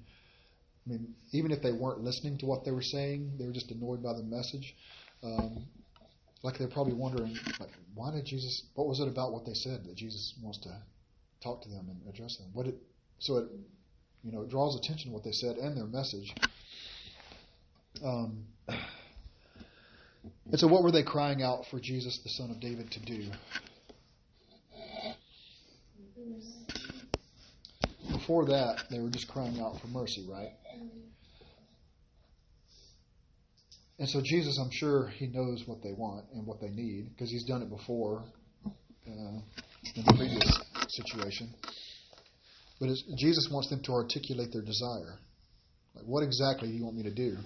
I 0.87 0.91
mean, 0.91 1.15
even 1.33 1.50
if 1.50 1.62
they 1.62 1.73
weren't 1.73 2.00
listening 2.00 2.38
to 2.38 2.47
what 2.47 2.65
they 2.65 2.71
were 2.71 2.83
saying, 2.83 3.33
they 3.38 3.47
were 3.47 3.53
just 3.53 3.71
annoyed 3.71 4.03
by 4.03 4.12
the 4.12 4.23
message. 4.23 4.75
Um, 5.23 5.67
like 6.43 6.59
they're 6.59 6.69
probably 6.69 6.95
wondering, 6.95 7.37
like, 7.59 7.71
why 7.95 8.12
did 8.12 8.25
Jesus? 8.25 8.62
What 8.75 8.87
was 8.87 9.00
it 9.00 9.09
about 9.09 9.33
what 9.33 9.45
they 9.45 9.55
said 9.55 9.85
that 9.85 9.97
Jesus 9.97 10.35
wants 10.41 10.59
to 10.59 10.76
talk 11.43 11.62
to 11.62 11.69
them 11.69 11.88
and 11.88 12.15
address 12.15 12.37
them? 12.37 12.49
What 12.53 12.67
it? 12.67 12.76
So 13.19 13.38
it, 13.38 13.47
you 14.23 14.33
know, 14.33 14.43
it 14.43 14.50
draws 14.50 14.76
attention 14.76 15.11
to 15.11 15.15
what 15.15 15.25
they 15.25 15.33
said 15.33 15.57
and 15.57 15.76
their 15.76 15.87
message. 15.87 16.33
Um, 18.05 18.45
and 20.50 20.61
so, 20.61 20.69
what 20.69 20.83
were 20.83 20.93
they 20.93 21.03
crying 21.03 21.43
out 21.43 21.65
for 21.71 21.81
Jesus, 21.81 22.21
the 22.23 22.31
Son 22.31 22.50
of 22.50 22.61
David, 22.61 22.91
to 22.93 23.00
do? 23.00 23.31
Before 28.12 28.47
that, 28.47 28.85
they 28.91 29.00
were 29.00 29.11
just 29.11 29.29
crying 29.29 29.61
out 29.61 29.81
for 29.81 29.88
mercy, 29.88 30.26
right? 30.31 30.53
And 33.99 34.09
so, 34.09 34.21
Jesus, 34.25 34.59
I'm 34.62 34.71
sure 34.73 35.09
he 35.09 35.26
knows 35.26 35.65
what 35.67 35.83
they 35.83 35.93
want 35.93 36.26
and 36.33 36.47
what 36.47 36.61
they 36.61 36.69
need 36.69 37.11
because 37.11 37.31
he's 37.31 37.45
done 37.45 37.62
it 37.62 37.71
before 37.71 38.25
uh, 38.67 39.41
in 39.95 40.05
the 40.05 40.15
previous 40.17 40.61
situation. 40.88 41.53
But 42.79 42.91
Jesus 43.17 43.49
wants 43.50 43.71
them 43.71 43.83
to 43.85 43.93
articulate 43.93 44.53
their 44.53 44.62
desire. 44.62 45.19
Like, 45.95 46.05
what 46.05 46.23
exactly 46.23 46.69
do 46.69 46.75
you 46.75 46.85
want 46.85 46.97
me 46.97 47.05
to 47.05 47.15
do? 47.15 47.37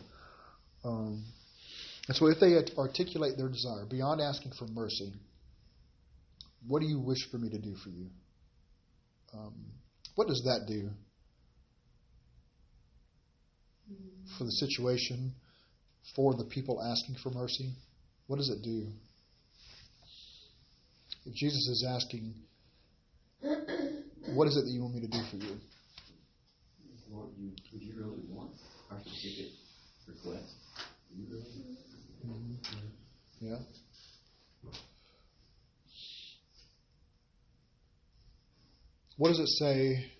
Um, 0.84 1.24
and 2.10 2.16
so, 2.16 2.26
if 2.26 2.40
they 2.40 2.56
articulate 2.76 3.36
their 3.36 3.48
desire 3.48 3.86
beyond 3.88 4.20
asking 4.20 4.50
for 4.58 4.66
mercy, 4.66 5.12
what 6.66 6.80
do 6.80 6.88
you 6.88 6.98
wish 6.98 7.30
for 7.30 7.38
me 7.38 7.48
to 7.50 7.58
do 7.58 7.76
for 7.76 7.88
you? 7.90 8.06
Um, 9.32 9.54
what 10.16 10.26
does 10.26 10.42
that 10.42 10.66
do 10.66 10.90
for 14.36 14.42
the 14.42 14.50
situation, 14.50 15.34
for 16.16 16.34
the 16.34 16.46
people 16.46 16.82
asking 16.82 17.14
for 17.22 17.30
mercy? 17.30 17.70
What 18.26 18.38
does 18.38 18.48
it 18.48 18.60
do? 18.64 18.88
If 21.26 21.34
Jesus 21.36 21.68
is 21.68 21.86
asking, 21.88 22.34
what 24.34 24.48
is 24.48 24.56
it 24.56 24.64
that 24.64 24.70
you 24.72 24.82
want 24.82 24.96
me 24.96 25.02
to 25.02 25.06
do 25.06 25.22
for 25.30 25.36
you? 25.36 25.60
What 27.08 27.28
you, 27.38 27.52
would 27.72 27.82
you 27.82 27.94
really 27.96 28.24
want 28.28 28.50
our 28.90 28.98
specific 28.98 29.52
request? 30.08 30.54
Really? 32.72 33.52
Yeah. 33.52 33.58
What 39.16 39.28
does 39.28 39.38
it 39.40 39.48
say 39.48 40.10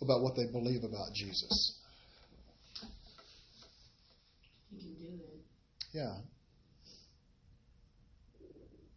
about 0.00 0.20
what 0.20 0.34
they 0.34 0.46
believe 0.50 0.82
about 0.82 1.14
Jesus? 1.14 1.78
You 4.72 4.80
can 4.80 4.94
do 4.94 5.14
it. 5.14 5.40
Yeah. 5.92 6.16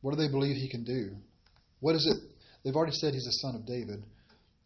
What 0.02 0.16
do 0.16 0.18
they 0.18 0.32
believe 0.32 0.56
he 0.56 0.70
can 0.70 0.84
do? 0.84 1.16
What 1.80 1.96
is 1.96 2.08
it? 2.08 2.18
They've 2.64 2.76
already 2.76 2.94
said 2.94 3.14
he's 3.14 3.26
the 3.26 3.32
son 3.32 3.56
of 3.56 3.68
David. 3.68 4.04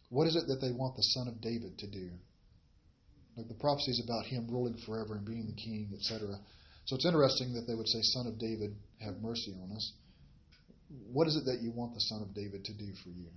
What 0.08 0.26
is 0.26 0.34
it 0.34 0.46
that 0.48 0.60
they 0.60 0.72
want 0.72 0.96
the 0.96 1.02
son 1.02 1.28
of 1.28 1.40
David 1.40 1.78
to 1.78 1.86
do? 1.86 2.10
Like 3.36 3.48
the 3.48 3.54
prophecies 3.54 4.02
about 4.04 4.26
him 4.26 4.46
ruling 4.50 4.76
forever 4.86 5.14
and 5.14 5.24
being 5.24 5.46
the 5.46 5.54
king, 5.54 5.90
etc. 5.94 6.38
So 6.84 6.96
it's 6.96 7.06
interesting 7.06 7.54
that 7.54 7.66
they 7.66 7.74
would 7.74 7.88
say, 7.88 8.00
Son 8.02 8.26
of 8.26 8.38
David, 8.38 8.74
have 9.00 9.16
mercy 9.22 9.54
on 9.62 9.70
us. 9.76 9.92
What 11.12 11.28
is 11.28 11.36
it 11.36 11.44
that 11.44 11.60
you 11.62 11.70
want 11.70 11.94
the 11.94 12.00
son 12.00 12.22
of 12.22 12.34
David 12.34 12.64
to 12.64 12.72
do 12.74 12.92
for 13.04 13.10
you? 13.10 13.28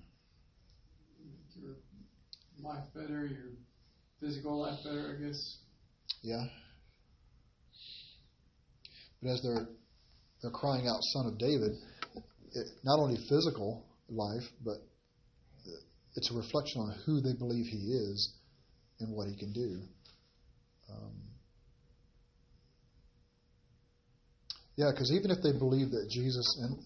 Your 1.61 1.75
life 2.63 2.85
better, 2.95 3.27
your 3.27 3.51
physical 4.19 4.59
life 4.59 4.79
better, 4.83 5.15
I 5.15 5.23
guess. 5.23 5.57
Yeah. 6.23 6.45
But 9.21 9.29
as 9.29 9.41
they're 9.43 9.67
they're 10.41 10.51
crying 10.51 10.87
out, 10.87 10.97
"Son 11.13 11.27
of 11.27 11.37
David," 11.37 11.71
it, 12.53 12.67
not 12.83 12.99
only 12.99 13.17
physical 13.29 13.85
life, 14.09 14.43
but 14.65 14.77
it's 16.15 16.31
a 16.31 16.33
reflection 16.33 16.81
on 16.81 16.95
who 17.05 17.21
they 17.21 17.33
believe 17.33 17.67
he 17.67 17.93
is 17.93 18.33
and 19.03 19.15
what 19.15 19.27
he 19.27 19.35
can 19.35 19.53
do. 19.53 19.81
Um, 20.89 21.13
yeah, 24.75 24.91
because 24.91 25.11
even 25.11 25.31
if 25.31 25.37
they 25.43 25.51
believe 25.51 25.91
that 25.91 26.07
Jesus, 26.09 26.57
and 26.61 26.77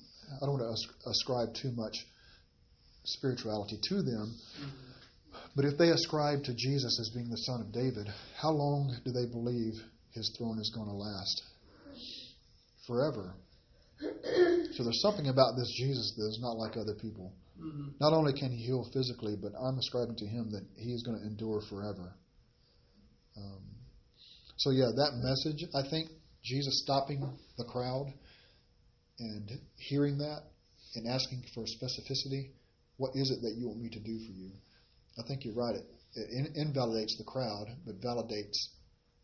I 0.41 0.45
don't 0.45 0.59
want 0.59 0.77
to 0.77 1.09
ascribe 1.09 1.53
too 1.55 1.71
much 1.71 1.95
spirituality 3.05 3.79
to 3.89 4.01
them, 4.01 4.36
but 5.55 5.65
if 5.65 5.77
they 5.77 5.89
ascribe 5.89 6.43
to 6.43 6.53
Jesus 6.53 7.00
as 7.00 7.09
being 7.15 7.29
the 7.29 7.38
son 7.38 7.62
of 7.62 7.71
David, 7.71 8.07
how 8.39 8.51
long 8.51 8.95
do 9.05 9.12
they 9.12 9.25
believe 9.25 9.74
his 10.13 10.29
throne 10.38 10.59
is 10.59 10.71
going 10.75 10.88
to 10.88 10.93
last? 10.93 11.43
Forever. 12.86 13.33
So 14.00 14.83
there's 14.83 15.01
something 15.01 15.27
about 15.27 15.55
this 15.57 15.74
Jesus 15.75 16.13
that 16.17 16.27
is 16.27 16.39
not 16.41 16.57
like 16.57 16.77
other 16.77 16.93
people. 16.93 17.33
Mm-hmm. 17.61 17.87
Not 17.99 18.13
only 18.13 18.33
can 18.33 18.51
he 18.51 18.65
heal 18.65 18.87
physically, 18.93 19.35
but 19.35 19.53
I'm 19.59 19.77
ascribing 19.77 20.15
to 20.17 20.27
him 20.27 20.51
that 20.51 20.65
he 20.77 20.91
is 20.91 21.03
going 21.03 21.19
to 21.19 21.25
endure 21.25 21.61
forever. 21.69 22.13
Um, 23.35 23.61
so, 24.57 24.71
yeah, 24.71 24.89
that 24.95 25.13
message, 25.21 25.65
I 25.73 25.87
think 25.89 26.09
Jesus 26.43 26.81
stopping 26.83 27.37
the 27.57 27.65
crowd 27.65 28.13
and 29.19 29.49
hearing 29.77 30.17
that 30.19 30.43
and 30.95 31.07
asking 31.07 31.43
for 31.53 31.63
specificity, 31.63 32.51
what 32.97 33.11
is 33.15 33.31
it 33.31 33.41
that 33.41 33.55
you 33.57 33.67
want 33.67 33.81
me 33.81 33.89
to 33.89 33.99
do 33.99 34.17
for 34.17 34.31
you? 34.31 34.51
I 35.19 35.27
think 35.27 35.45
you're 35.45 35.55
right. 35.55 35.75
It, 35.75 35.85
it 36.15 36.29
in, 36.31 36.67
invalidates 36.67 37.17
the 37.17 37.23
crowd, 37.23 37.67
but 37.85 38.01
validates 38.01 38.57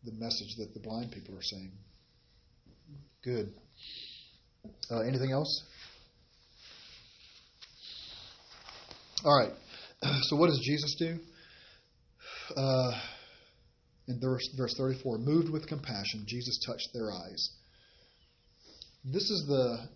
the 0.04 0.12
message 0.12 0.56
that 0.58 0.74
the 0.74 0.80
blind 0.80 1.12
people 1.12 1.36
are 1.36 1.42
saying. 1.42 1.72
Good. 3.22 3.54
Uh, 4.90 5.00
anything 5.00 5.32
else? 5.32 5.62
All 9.24 9.36
right. 9.38 9.52
So, 10.24 10.36
what 10.36 10.48
does 10.48 10.60
Jesus 10.62 10.94
do? 10.98 11.18
Uh, 12.54 12.92
in 14.06 14.20
verse, 14.20 14.46
verse 14.54 14.74
34, 14.76 15.16
moved 15.16 15.48
with 15.48 15.66
compassion, 15.66 16.24
Jesus 16.26 16.58
touched 16.66 16.88
their 16.92 17.10
eyes. 17.10 17.50
This 19.02 19.30
is 19.30 19.46
the 19.48 19.88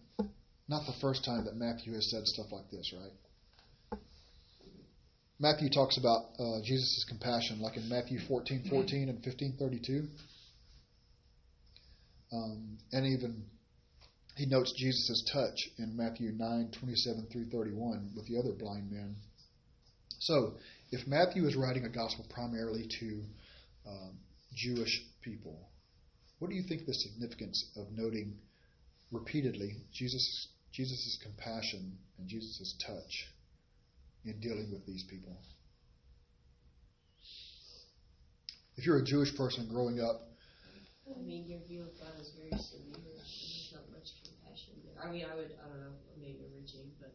not 0.67 0.87
the 0.87 0.95
first 1.01 1.25
time 1.25 1.45
that 1.45 1.57
Matthew 1.57 1.93
has 1.93 2.11
said 2.11 2.27
stuff 2.27 2.47
like 2.53 2.71
this, 2.71 2.93
right? 2.95 4.01
Matthew 5.41 5.69
talks 5.71 5.99
about 5.99 6.23
uh, 6.39 6.61
Jesus' 6.65 7.05
compassion, 7.09 7.61
like 7.61 7.77
in 7.77 7.89
Matthew 7.89 8.19
14, 8.27 8.65
14 8.69 9.09
and 9.09 9.23
15, 9.23 9.57
32. 9.59 10.09
Um, 12.33 12.79
and 12.93 13.07
even 13.07 13.45
he 14.39 14.47
notes 14.47 14.73
Jesus' 14.73 15.25
touch 15.33 15.69
in 15.79 15.97
Matthew 15.97 16.31
9, 16.31 16.71
27 16.71 17.27
through 17.33 17.47
31 17.51 18.13
with 18.15 18.29
the 18.29 18.39
other 18.39 18.53
blind 18.53 18.89
man. 18.89 19.17
So, 20.21 20.55
if 20.93 21.09
Matthew 21.09 21.45
is 21.47 21.57
writing 21.57 21.85
a 21.85 21.89
gospel 21.89 22.25
primarily 22.31 22.87
to 23.01 23.25
um, 23.85 24.19
Jewish 24.55 25.05
people, 25.23 25.69
what 26.39 26.51
do 26.51 26.55
you 26.55 26.63
think 26.63 26.87
the 26.87 26.95
significance 26.95 27.69
of 27.77 27.91
noting 27.91 28.39
repeatedly 29.11 29.75
Jesus' 29.93 30.47
Jesus' 30.71 31.19
compassion 31.21 31.99
and 32.19 32.29
Jesus' 32.29 32.77
touch 32.87 33.27
in 34.25 34.39
dealing 34.39 34.71
with 34.71 34.87
these 34.87 35.03
people? 35.11 35.37
If 38.77 38.87
you're 38.87 38.99
a 38.99 39.05
Jewish 39.05 39.37
person 39.37 39.67
growing 39.69 40.01
up, 40.01 40.29
I 41.09 41.23
mean, 41.23 41.47
your 41.47 41.61
view 41.67 41.83
of 41.83 41.99
God 41.99 42.15
is 42.21 42.31
very 42.37 42.55
severe. 42.63 43.03
There's 43.03 43.73
not 43.73 43.89
much 43.91 44.13
compassion 44.67 44.83
there. 44.85 44.99
I 45.03 45.11
mean, 45.11 45.25
I 45.27 45.35
would, 45.35 45.53
I 45.63 45.69
don't 45.69 45.81
know, 45.81 45.95
maybe 46.19 46.43
I'm 46.45 46.55
reaching, 46.55 46.91
but 47.01 47.13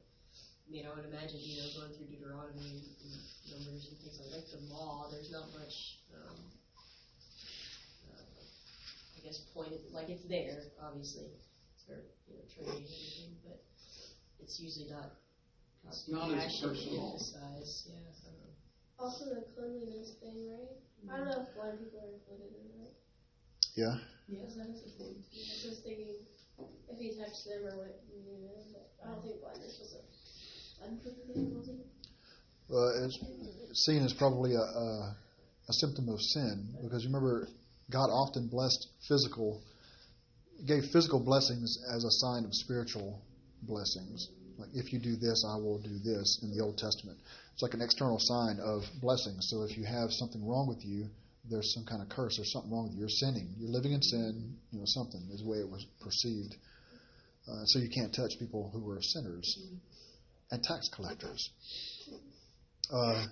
I 0.67 0.71
mean, 0.71 0.85
I 0.87 0.95
would 0.95 1.05
imagine, 1.05 1.39
you 1.43 1.57
know, 1.59 1.67
going 1.75 1.91
through 1.93 2.07
Deuteronomy 2.07 2.95
and 3.03 3.19
Numbers 3.51 3.87
and 3.91 3.97
things 3.99 4.17
like 4.19 4.31
that, 4.31 4.45
the 4.51 4.59
law, 4.73 5.07
there's 5.11 5.29
not 5.31 5.51
much, 5.51 5.99
um, 6.13 6.37
uh, 8.07 8.41
I 9.17 9.19
guess, 9.23 9.39
point, 9.53 9.73
like 9.91 10.09
it's 10.09 10.23
there, 10.27 10.63
obviously, 10.81 11.27
for, 11.85 11.99
you 12.27 12.35
know, 12.39 12.45
training 12.55 12.83
and 12.87 12.95
everything, 12.95 13.31
but 13.43 13.59
it's 14.39 14.59
usually 14.59 14.87
not, 14.89 15.11
not 15.83 15.93
It's 15.93 16.07
not 16.07 16.31
as 16.31 16.55
compassion 16.55 16.69
personal. 16.69 17.05
emphasized, 17.11 17.75
yeah, 17.91 17.99
I 18.07 18.19
don't 18.23 18.39
know. 18.39 18.53
Also 18.99 19.25
the 19.25 19.41
cleanliness 19.53 20.15
thing, 20.21 20.47
right? 20.47 20.79
I 21.11 21.17
don't 21.19 21.27
know 21.27 21.43
if 21.43 21.53
blind 21.53 21.79
people 21.79 21.99
are 21.99 22.07
included 22.07 22.55
in 22.55 22.67
that. 22.79 22.93
yeah, 23.75 23.95
Because 24.29 24.55
that 24.55 24.69
is 24.71 24.79
a 24.87 24.89
thing. 24.95 25.19
too. 25.27 25.43
I 25.43 25.51
was 25.51 25.61
just 25.61 25.83
thinking 25.83 26.23
if 26.89 26.97
he 26.99 27.15
touched 27.17 27.45
them 27.45 27.65
or 27.65 27.77
what, 27.77 28.01
you 28.11 28.43
know, 28.43 28.53
but 28.71 28.91
I 29.03 29.11
don't 29.11 29.23
think 29.23 29.41
blindness 29.41 29.79
was 29.79 29.95
a 29.97 30.87
unclean 30.87 31.15
thing, 31.33 31.57
was 31.57 31.69
it? 31.69 31.85
uh, 32.71 33.05
it's 33.05 33.19
seen 33.85 34.03
as 34.03 34.13
probably 34.13 34.55
a, 34.55 34.61
a 34.61 35.15
a 35.69 35.73
symptom 35.73 36.09
of 36.09 36.19
sin 36.21 36.75
because 36.81 37.05
remember, 37.05 37.47
God 37.91 38.07
often 38.09 38.47
blessed 38.47 38.87
physical, 39.07 39.61
gave 40.67 40.85
physical 40.91 41.19
blessings 41.19 41.77
as 41.93 42.03
a 42.03 42.11
sign 42.11 42.45
of 42.45 42.53
spiritual 42.53 43.21
blessings. 43.61 44.27
Like, 44.57 44.69
if 44.73 44.93
you 44.93 44.99
do 44.99 45.15
this, 45.15 45.45
I 45.47 45.55
will 45.55 45.79
do 45.79 45.97
this 45.99 46.39
in 46.43 46.55
the 46.55 46.63
Old 46.63 46.77
Testament. 46.77 47.17
It's 47.53 47.61
like 47.61 47.73
an 47.73 47.81
external 47.81 48.19
sign 48.19 48.59
of 48.59 48.83
blessings. 49.01 49.47
So 49.49 49.63
if 49.63 49.77
you 49.77 49.83
have 49.85 50.11
something 50.11 50.45
wrong 50.45 50.67
with 50.67 50.83
you, 50.85 51.07
there's 51.49 51.73
some 51.73 51.85
kind 51.85 52.01
of 52.01 52.09
curse. 52.09 52.37
There's 52.37 52.51
something 52.51 52.71
wrong 52.71 52.85
with 52.85 52.93
you. 52.93 52.99
You're 52.99 53.09
sinning. 53.09 53.53
You're 53.57 53.71
living 53.71 53.91
in 53.91 54.01
sin. 54.01 54.55
You 54.71 54.79
know, 54.79 54.85
something 54.87 55.21
is 55.33 55.41
the 55.41 55.49
way 55.49 55.57
it 55.57 55.69
was 55.69 55.85
perceived. 55.99 56.55
Uh, 57.47 57.65
so 57.65 57.79
you 57.79 57.89
can't 57.89 58.13
touch 58.15 58.39
people 58.39 58.69
who 58.73 58.89
are 58.89 59.01
sinners 59.01 59.59
and 60.51 60.63
tax 60.63 60.87
collectors. 60.89 61.49
Uh, 62.91 63.25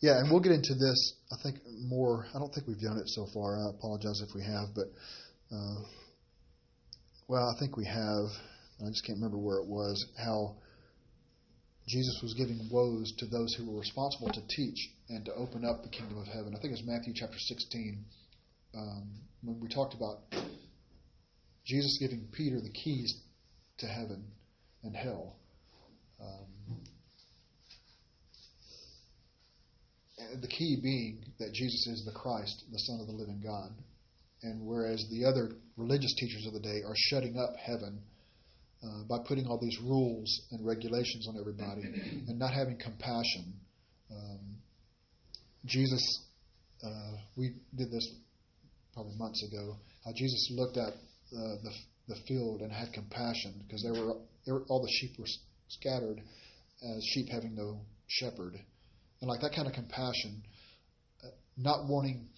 yeah, 0.00 0.18
and 0.18 0.30
we'll 0.30 0.40
get 0.40 0.52
into 0.52 0.74
this. 0.74 1.14
I 1.32 1.36
think 1.42 1.58
more. 1.88 2.26
I 2.34 2.38
don't 2.38 2.52
think 2.54 2.68
we've 2.68 2.80
done 2.80 2.98
it 2.98 3.08
so 3.08 3.26
far. 3.34 3.58
I 3.58 3.70
apologize 3.70 4.22
if 4.22 4.34
we 4.34 4.42
have, 4.42 4.68
but 4.74 4.86
uh, 5.50 5.82
well, 7.28 7.52
I 7.54 7.58
think 7.58 7.76
we 7.76 7.86
have. 7.86 8.26
I 8.80 8.88
just 8.88 9.04
can't 9.04 9.18
remember 9.18 9.38
where 9.38 9.58
it 9.58 9.66
was. 9.66 10.06
How 10.16 10.56
Jesus 11.86 12.20
was 12.22 12.34
giving 12.34 12.68
woes 12.70 13.12
to 13.18 13.26
those 13.26 13.54
who 13.54 13.70
were 13.70 13.80
responsible 13.80 14.30
to 14.32 14.40
teach 14.48 14.90
and 15.10 15.24
to 15.24 15.34
open 15.34 15.64
up 15.64 15.82
the 15.82 15.88
kingdom 15.88 16.18
of 16.18 16.26
heaven. 16.28 16.54
I 16.56 16.60
think 16.60 16.72
it's 16.72 16.86
Matthew 16.86 17.12
chapter 17.14 17.38
16 17.38 18.04
um, 18.76 19.10
when 19.42 19.60
we 19.60 19.68
talked 19.68 19.94
about 19.94 20.18
Jesus 21.66 21.98
giving 22.00 22.28
Peter 22.32 22.60
the 22.60 22.70
keys 22.70 23.20
to 23.78 23.86
heaven 23.86 24.24
and 24.84 24.94
hell. 24.94 25.36
Um, 26.20 26.80
and 30.18 30.42
the 30.42 30.48
key 30.48 30.78
being 30.80 31.24
that 31.38 31.52
Jesus 31.52 31.86
is 31.88 32.04
the 32.04 32.12
Christ, 32.12 32.64
the 32.70 32.78
Son 32.78 33.00
of 33.00 33.06
the 33.06 33.12
living 33.12 33.40
God. 33.42 33.72
And 34.42 34.64
whereas 34.64 35.04
the 35.10 35.24
other 35.24 35.50
religious 35.76 36.14
teachers 36.14 36.46
of 36.46 36.52
the 36.54 36.60
day 36.60 36.82
are 36.86 36.94
shutting 36.96 37.36
up 37.36 37.56
heaven 37.56 38.00
uh, 38.82 39.02
by 39.08 39.18
putting 39.26 39.46
all 39.46 39.58
these 39.58 39.78
rules 39.82 40.42
and 40.52 40.64
regulations 40.64 41.26
on 41.28 41.36
everybody 41.38 41.82
and 42.28 42.38
not 42.38 42.52
having 42.52 42.78
compassion, 42.78 43.54
um, 44.10 44.49
Jesus, 45.64 46.20
uh, 46.82 47.16
we 47.36 47.54
did 47.76 47.90
this 47.90 48.08
probably 48.94 49.14
months 49.16 49.42
ago, 49.44 49.76
how 50.04 50.12
Jesus 50.14 50.50
looked 50.54 50.76
at 50.76 50.92
uh, 50.92 51.56
the, 51.62 51.72
the 52.08 52.16
field 52.26 52.60
and 52.60 52.72
had 52.72 52.92
compassion 52.92 53.54
because 53.66 53.82
there 53.82 53.92
were, 53.92 54.62
all 54.68 54.82
the 54.82 54.92
sheep 54.92 55.18
were 55.18 55.26
scattered 55.68 56.20
as 56.82 57.04
sheep 57.04 57.28
having 57.28 57.54
no 57.54 57.80
shepherd. 58.08 58.58
And 59.20 59.28
like 59.28 59.40
that 59.42 59.54
kind 59.54 59.68
of 59.68 59.74
compassion, 59.74 60.42
uh, 61.22 61.28
not 61.56 61.86
wanting 61.86 62.28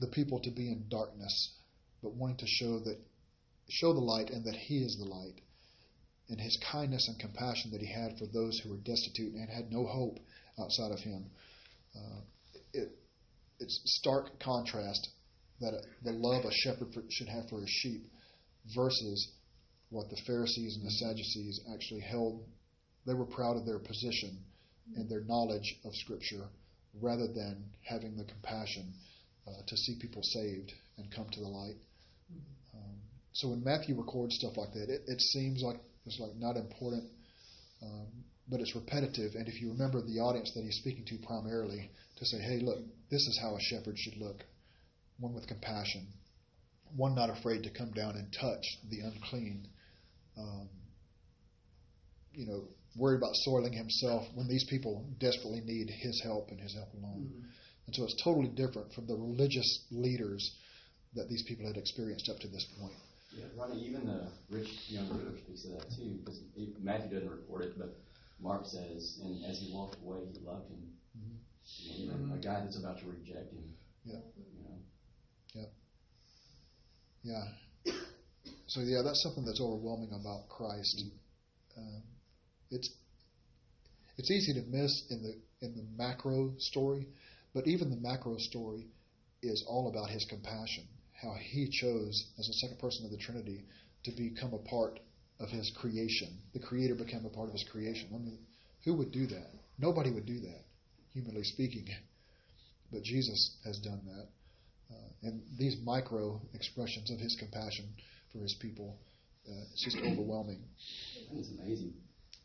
the 0.00 0.08
people 0.08 0.40
to 0.40 0.50
be 0.50 0.70
in 0.70 0.84
darkness, 0.90 1.54
but 2.02 2.14
wanting 2.14 2.36
to 2.38 2.46
show 2.46 2.78
that 2.80 2.98
show 3.70 3.94
the 3.94 4.00
light 4.00 4.30
and 4.30 4.44
that 4.44 4.54
He 4.54 4.78
is 4.78 4.96
the 4.98 5.06
light, 5.06 5.40
and 6.28 6.38
His 6.38 6.58
kindness 6.70 7.08
and 7.08 7.18
compassion 7.18 7.70
that 7.72 7.80
He 7.80 7.90
had 7.90 8.18
for 8.18 8.26
those 8.26 8.58
who 8.58 8.70
were 8.70 8.76
destitute 8.76 9.32
and 9.32 9.48
had 9.48 9.72
no 9.72 9.86
hope 9.86 10.18
outside 10.60 10.92
of 10.92 11.00
Him. 11.00 11.30
Uh, 11.96 12.20
it, 12.72 12.88
it's 13.60 13.80
stark 13.84 14.38
contrast 14.40 15.08
that 15.60 15.72
the 16.02 16.12
love 16.12 16.44
a 16.44 16.52
shepherd 16.52 16.88
should 17.10 17.28
have 17.28 17.48
for 17.48 17.60
his 17.60 17.70
sheep 17.70 18.02
versus 18.74 19.32
what 19.90 20.10
the 20.10 20.20
Pharisees 20.26 20.76
and 20.76 20.86
the 20.86 20.90
Sadducees 20.90 21.60
actually 21.72 22.00
held. 22.00 22.44
They 23.06 23.14
were 23.14 23.26
proud 23.26 23.56
of 23.56 23.66
their 23.66 23.78
position 23.78 24.38
and 24.96 25.08
their 25.08 25.22
knowledge 25.24 25.76
of 25.84 25.94
Scripture 25.94 26.48
rather 27.00 27.26
than 27.26 27.64
having 27.82 28.16
the 28.16 28.24
compassion 28.24 28.92
uh, 29.46 29.62
to 29.66 29.76
see 29.76 29.96
people 30.00 30.22
saved 30.22 30.72
and 30.98 31.10
come 31.14 31.28
to 31.30 31.40
the 31.40 31.48
light. 31.48 31.76
Um, 32.74 32.96
so 33.32 33.48
when 33.48 33.62
Matthew 33.62 33.96
records 33.96 34.36
stuff 34.36 34.56
like 34.56 34.72
that, 34.72 34.88
it, 34.88 35.02
it 35.06 35.20
seems 35.20 35.62
like 35.62 35.80
it's 36.06 36.18
like 36.20 36.36
not 36.36 36.56
important, 36.56 37.04
um, 37.82 38.06
but 38.48 38.60
it's 38.60 38.74
repetitive. 38.74 39.34
And 39.34 39.48
if 39.48 39.60
you 39.60 39.70
remember 39.70 40.00
the 40.00 40.20
audience 40.20 40.52
that 40.54 40.64
he's 40.64 40.76
speaking 40.76 41.04
to 41.06 41.18
primarily, 41.26 41.90
to 42.16 42.26
say, 42.26 42.38
"Hey, 42.38 42.60
look, 42.60 42.78
this 43.10 43.22
is 43.26 43.38
how 43.40 43.56
a 43.56 43.60
shepherd 43.60 43.98
should 43.98 44.16
look: 44.16 44.44
one 45.18 45.34
with 45.34 45.46
compassion, 45.46 46.06
one 46.96 47.14
not 47.14 47.30
afraid 47.30 47.62
to 47.64 47.70
come 47.70 47.92
down 47.92 48.16
and 48.16 48.32
touch 48.32 48.78
the 48.90 49.00
unclean." 49.00 49.68
Um, 50.36 50.68
you 52.32 52.46
know, 52.46 52.68
worried 52.96 53.18
about 53.18 53.34
soiling 53.34 53.72
himself 53.72 54.26
when 54.34 54.48
these 54.48 54.64
people 54.64 55.04
desperately 55.18 55.60
need 55.60 55.88
his 55.90 56.20
help 56.22 56.50
and 56.50 56.60
his 56.60 56.74
help 56.74 56.92
alone. 56.94 57.30
Mm-hmm. 57.30 57.46
And 57.86 57.94
so 57.94 58.04
it's 58.04 58.22
totally 58.22 58.48
different 58.48 58.92
from 58.92 59.06
the 59.06 59.14
religious 59.14 59.84
leaders 59.90 60.56
that 61.14 61.28
these 61.28 61.44
people 61.46 61.66
had 61.66 61.76
experienced 61.76 62.28
up 62.28 62.38
to 62.40 62.48
this 62.48 62.66
point. 62.80 62.94
Yeah, 63.36 63.46
Ronnie, 63.56 63.80
even 63.84 64.06
the 64.06 64.28
rich 64.48 64.68
young 64.88 65.08
ruler 65.08 65.36
speaks 65.38 65.64
of 65.64 65.72
that 65.72 65.90
too, 65.96 66.18
because 66.24 66.40
Matthew 66.80 67.10
doesn't 67.10 67.30
record 67.30 67.64
it, 67.64 67.78
but 67.78 67.96
Mark 68.40 68.66
says, 68.66 69.18
and 69.24 69.44
as 69.44 69.60
he 69.60 69.72
walked 69.72 69.96
away, 70.02 70.20
he 70.32 70.38
loved 70.40 70.70
him. 70.70 70.92
Mhm. 71.16 71.38
You 71.98 72.06
know, 72.06 72.14
even 72.14 72.32
a 72.32 72.38
guy 72.38 72.60
that's 72.60 72.76
about 72.76 72.98
to 73.00 73.06
reject 73.06 73.52
him. 73.52 73.74
Yeah. 74.04 74.20
You 74.36 74.62
know, 74.64 74.78
Yeah. 77.22 77.44
So 78.66 78.80
yeah, 78.80 79.00
that's 79.02 79.22
something 79.22 79.44
that's 79.44 79.60
overwhelming 79.60 80.12
about 80.12 80.48
Christ. 80.48 81.02
Um, 81.76 82.02
it's 82.70 82.90
it's 84.18 84.30
easy 84.30 84.52
to 84.54 84.62
miss 84.62 85.04
in 85.10 85.22
the 85.22 85.36
in 85.60 85.74
the 85.76 85.84
macro 85.96 86.54
story, 86.58 87.06
but 87.52 87.66
even 87.66 87.90
the 87.90 87.96
macro 87.96 88.36
story 88.38 88.86
is 89.42 89.62
all 89.68 89.88
about 89.88 90.10
His 90.10 90.24
compassion. 90.24 90.84
How 91.12 91.34
He 91.34 91.68
chose, 91.68 92.26
as 92.38 92.46
the 92.48 92.52
second 92.54 92.78
person 92.78 93.04
of 93.04 93.10
the 93.12 93.16
Trinity, 93.16 93.64
to 94.04 94.10
become 94.12 94.52
a 94.52 94.58
part 94.58 95.00
of 95.40 95.48
His 95.48 95.72
creation. 95.76 96.28
The 96.52 96.60
Creator 96.60 96.94
became 96.94 97.24
a 97.24 97.30
part 97.30 97.48
of 97.48 97.54
His 97.54 97.64
creation. 97.70 98.08
I 98.14 98.18
mean, 98.18 98.38
who 98.84 98.94
would 98.94 99.12
do 99.12 99.26
that? 99.28 99.50
Nobody 99.78 100.10
would 100.10 100.26
do 100.26 100.40
that, 100.40 100.62
humanly 101.12 101.44
speaking. 101.44 101.86
But 102.92 103.02
Jesus 103.02 103.56
has 103.64 103.78
done 103.78 104.00
that. 104.06 104.28
Uh, 104.94 105.28
and 105.28 105.42
these 105.58 105.76
micro 105.82 106.40
expressions 106.52 107.10
of 107.10 107.18
his 107.18 107.34
compassion 107.38 107.86
for 108.32 108.38
his 108.38 108.54
people, 108.60 108.98
uh, 109.48 109.64
it's 109.72 109.82
just 109.82 109.96
overwhelming. 110.04 110.62
It's 111.32 111.50
amazing 111.58 111.94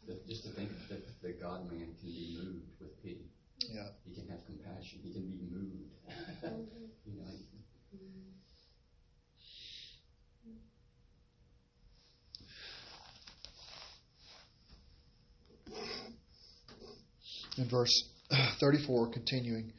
that 0.08 0.25
just 0.28 0.43
to 0.43 0.52
think 0.54 0.69
that 0.89 1.06
the 1.21 1.34
God 1.34 1.69
man 1.71 1.93
can 1.99 2.10
be 2.10 2.38
moved 2.41 2.65
with 2.80 2.97
pity. 3.04 3.30
Yeah. 3.60 3.89
He 4.08 4.15
can 4.15 4.28
have 4.30 4.39
compassion. 4.45 4.99
He 5.04 5.13
can 5.13 5.30
be 5.30 5.45
moved. 5.52 5.93
you 7.06 7.19
know, 7.19 7.30
In 17.60 17.69
verse 17.69 17.91
34, 18.62 19.12
continuing, 19.12 19.74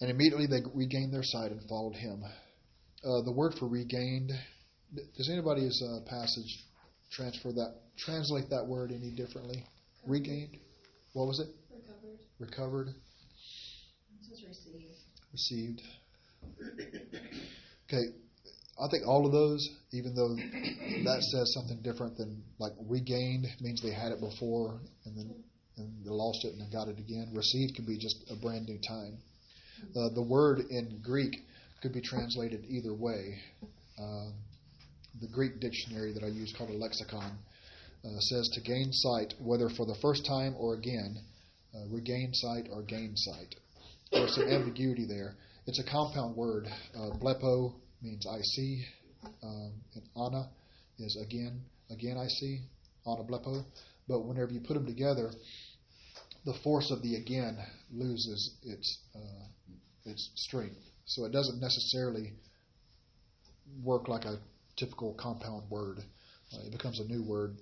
and 0.00 0.10
immediately 0.10 0.46
they 0.46 0.62
regained 0.74 1.12
their 1.12 1.22
sight 1.22 1.50
and 1.50 1.60
followed 1.68 1.94
him. 1.94 2.24
Uh, 2.24 3.20
the 3.26 3.32
word 3.32 3.52
for 3.58 3.68
regained, 3.68 4.32
does 5.16 5.28
anybody's 5.30 5.82
uh, 5.82 6.00
passage 6.08 6.64
transfer 7.12 7.52
that, 7.52 7.74
translate 7.98 8.48
that 8.48 8.66
word 8.66 8.90
any 8.90 9.10
differently? 9.10 9.62
Regained? 10.06 10.56
What 11.12 11.26
was 11.26 11.40
it? 11.40 11.48
Recovered. 11.70 12.18
Recovered? 12.38 12.88
It 12.88 12.94
says 14.22 14.42
receive. 14.48 14.88
received. 15.32 15.82
Okay, 17.86 18.16
I 18.80 18.88
think 18.90 19.06
all 19.06 19.26
of 19.26 19.32
those, 19.32 19.68
even 19.92 20.14
though 20.14 20.34
that 21.04 21.22
says 21.22 21.52
something 21.52 21.82
different 21.82 22.16
than 22.16 22.42
like 22.58 22.72
regained 22.88 23.46
means 23.60 23.82
they 23.82 23.92
had 23.92 24.12
it 24.12 24.20
before 24.20 24.80
and 25.04 25.18
then 25.18 25.44
and 25.76 26.04
they 26.04 26.10
lost 26.10 26.44
it 26.44 26.52
and 26.52 26.60
then 26.60 26.70
got 26.70 26.88
it 26.88 26.98
again. 26.98 27.30
Received 27.34 27.74
can 27.74 27.84
be 27.84 27.98
just 27.98 28.16
a 28.30 28.36
brand 28.36 28.66
new 28.66 28.78
time. 28.78 29.18
Uh, 29.94 30.08
the 30.14 30.22
word 30.22 30.60
in 30.70 31.00
Greek 31.02 31.36
could 31.82 31.92
be 31.92 32.00
translated 32.00 32.64
either 32.68 32.94
way. 32.94 33.38
Uh, 33.98 34.30
the 35.20 35.28
Greek 35.28 35.60
dictionary 35.60 36.12
that 36.12 36.22
I 36.22 36.28
use, 36.28 36.52
called 36.56 36.70
a 36.70 36.74
lexicon, 36.74 37.38
uh, 38.04 38.20
says 38.20 38.48
to 38.54 38.60
gain 38.60 38.92
sight, 38.92 39.34
whether 39.40 39.68
for 39.70 39.86
the 39.86 39.96
first 40.00 40.24
time 40.26 40.54
or 40.58 40.74
again, 40.74 41.16
uh, 41.74 41.86
regain 41.90 42.32
sight 42.32 42.68
or 42.70 42.82
gain 42.82 43.14
sight. 43.16 43.54
There's 44.12 44.34
some 44.34 44.48
ambiguity 44.48 45.06
there. 45.06 45.34
It's 45.66 45.80
a 45.80 45.84
compound 45.84 46.36
word. 46.36 46.66
Uh, 46.94 47.10
blepo 47.18 47.74
means 48.02 48.24
I 48.26 48.40
see, 48.42 48.84
um, 49.42 49.72
and 49.94 50.04
ana 50.16 50.48
is 50.98 51.18
again, 51.20 51.60
again 51.90 52.16
I 52.16 52.28
see, 52.28 52.60
ana 53.06 53.24
blepo. 53.24 53.64
But 54.08 54.20
whenever 54.20 54.52
you 54.52 54.60
put 54.60 54.74
them 54.74 54.86
together, 54.86 55.32
the 56.44 56.54
force 56.62 56.90
of 56.90 57.02
the 57.02 57.16
again 57.16 57.58
loses 57.92 58.56
its 58.62 58.98
uh, 59.14 59.46
its 60.04 60.30
strength. 60.36 60.78
So 61.06 61.24
it 61.24 61.32
doesn't 61.32 61.60
necessarily 61.60 62.32
work 63.82 64.08
like 64.08 64.24
a 64.24 64.38
typical 64.76 65.14
compound 65.14 65.68
word. 65.70 65.98
Uh, 66.52 66.66
it 66.66 66.72
becomes 66.72 67.00
a 67.00 67.04
new 67.04 67.22
word, 67.24 67.56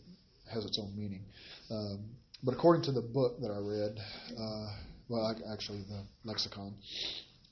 has 0.52 0.64
its 0.64 0.78
own 0.78 0.94
meaning. 0.96 1.24
Um, 1.70 2.10
but 2.42 2.52
according 2.52 2.82
to 2.84 2.92
the 2.92 3.00
book 3.00 3.40
that 3.40 3.50
I 3.50 3.58
read, 3.58 3.98
uh, 4.38 4.76
well, 5.08 5.34
actually 5.50 5.82
the 5.88 6.04
lexicon, 6.24 6.74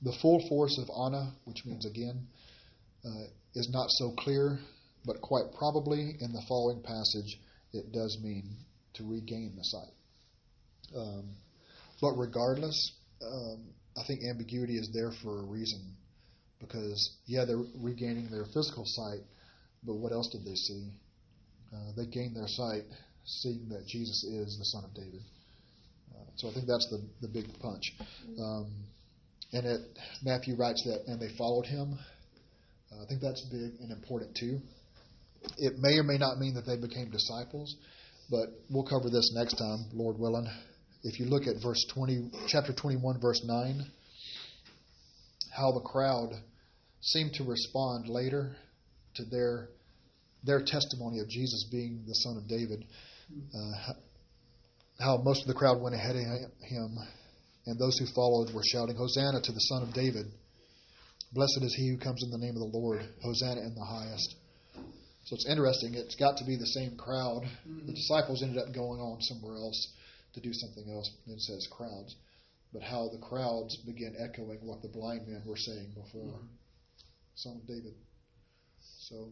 the 0.03 0.13
full 0.21 0.47
force 0.47 0.77
of 0.77 0.89
ana, 0.95 1.33
which 1.45 1.65
means 1.65 1.85
again, 1.85 2.27
uh, 3.05 3.25
is 3.55 3.69
not 3.71 3.87
so 3.89 4.11
clear, 4.11 4.59
but 5.05 5.21
quite 5.21 5.45
probably 5.57 6.15
in 6.19 6.31
the 6.31 6.43
following 6.47 6.81
passage 6.83 7.39
it 7.73 7.91
does 7.91 8.17
mean 8.21 8.55
to 8.95 9.03
regain 9.03 9.53
the 9.57 9.63
sight. 9.63 9.93
Um, 10.95 11.29
but 12.01 12.13
regardless, 12.15 12.91
um, 13.25 13.69
I 13.97 14.03
think 14.05 14.21
ambiguity 14.23 14.77
is 14.77 14.89
there 14.93 15.11
for 15.23 15.39
a 15.39 15.45
reason. 15.45 15.95
Because, 16.59 17.17
yeah, 17.25 17.45
they're 17.45 17.63
regaining 17.81 18.29
their 18.29 18.45
physical 18.45 18.85
sight, 18.85 19.21
but 19.83 19.95
what 19.95 20.11
else 20.11 20.29
did 20.29 20.45
they 20.45 20.55
see? 20.55 20.91
Uh, 21.73 21.91
they 21.97 22.05
gained 22.05 22.35
their 22.35 22.47
sight 22.47 22.83
seeing 23.25 23.67
that 23.69 23.85
Jesus 23.87 24.23
is 24.23 24.57
the 24.57 24.65
Son 24.65 24.83
of 24.85 24.93
David. 24.93 25.21
Uh, 26.13 26.29
so 26.37 26.49
I 26.49 26.53
think 26.53 26.67
that's 26.67 26.87
the, 26.89 27.01
the 27.21 27.27
big 27.27 27.45
punch. 27.59 27.93
Um, 28.39 28.71
and 29.51 29.65
it, 29.65 29.81
Matthew 30.23 30.55
writes 30.55 30.83
that, 30.85 31.03
and 31.07 31.19
they 31.19 31.35
followed 31.37 31.65
him. 31.65 31.97
Uh, 32.91 33.03
I 33.03 33.07
think 33.07 33.21
that's 33.21 33.41
big 33.41 33.73
and 33.81 33.91
important 33.91 34.35
too. 34.35 34.59
It 35.57 35.79
may 35.79 35.97
or 35.97 36.03
may 36.03 36.17
not 36.17 36.37
mean 36.37 36.55
that 36.55 36.65
they 36.65 36.77
became 36.77 37.11
disciples, 37.11 37.75
but 38.33 38.49
we'll 38.67 38.83
cover 38.83 39.11
this 39.11 39.31
next 39.35 39.53
time, 39.59 39.85
Lord 39.93 40.17
willing. 40.17 40.49
If 41.03 41.19
you 41.19 41.27
look 41.27 41.45
at 41.45 41.61
verse 41.61 41.85
20, 41.93 42.31
chapter 42.47 42.73
21, 42.73 43.21
verse 43.21 43.43
9, 43.45 43.85
how 45.55 45.71
the 45.71 45.81
crowd 45.81 46.31
seemed 46.99 47.33
to 47.35 47.43
respond 47.43 48.07
later 48.07 48.55
to 49.15 49.25
their 49.25 49.69
their 50.43 50.61
testimony 50.65 51.19
of 51.19 51.29
Jesus 51.29 51.67
being 51.71 52.05
the 52.07 52.15
Son 52.15 52.35
of 52.37 52.47
David. 52.47 52.83
Uh, 53.53 53.93
how 54.99 55.17
most 55.17 55.43
of 55.43 55.47
the 55.47 55.53
crowd 55.53 55.79
went 55.79 55.93
ahead 55.93 56.15
of 56.15 56.23
him, 56.67 56.97
and 57.67 57.79
those 57.79 57.97
who 57.99 58.07
followed 58.15 58.51
were 58.53 58.63
shouting, 58.65 58.95
Hosanna 58.95 59.41
to 59.41 59.51
the 59.51 59.59
Son 59.59 59.83
of 59.83 59.93
David. 59.93 60.25
Blessed 61.33 61.59
is 61.61 61.75
he 61.75 61.87
who 61.89 61.97
comes 61.97 62.23
in 62.23 62.31
the 62.31 62.39
name 62.39 62.55
of 62.55 62.71
the 62.71 62.77
Lord. 62.77 63.01
Hosanna 63.21 63.61
in 63.61 63.75
the 63.75 63.85
highest. 63.85 64.35
So 65.25 65.35
it's 65.35 65.47
interesting. 65.47 65.93
It's 65.93 66.15
got 66.15 66.37
to 66.37 66.45
be 66.45 66.57
the 66.57 66.67
same 66.67 66.97
crowd. 66.97 67.43
The 67.65 67.71
mm-hmm. 67.71 67.93
disciples 67.93 68.43
ended 68.43 68.61
up 68.61 68.73
going 68.73 68.99
on 68.99 69.21
somewhere 69.21 69.55
else 69.55 69.93
to 70.33 70.41
do 70.41 70.51
something 70.53 70.89
else. 70.91 71.09
It 71.27 71.39
says 71.39 71.67
crowds. 71.71 72.15
But 72.73 72.81
how 72.81 73.09
the 73.09 73.19
crowds 73.19 73.77
began 73.77 74.15
echoing 74.19 74.59
what 74.65 74.81
the 74.81 74.89
blind 74.89 75.27
men 75.27 75.43
were 75.45 75.57
saying 75.57 75.93
before 75.95 76.27
mm-hmm. 76.27 76.45
Son 77.35 77.55
of 77.61 77.67
David. 77.67 77.93
So 78.99 79.29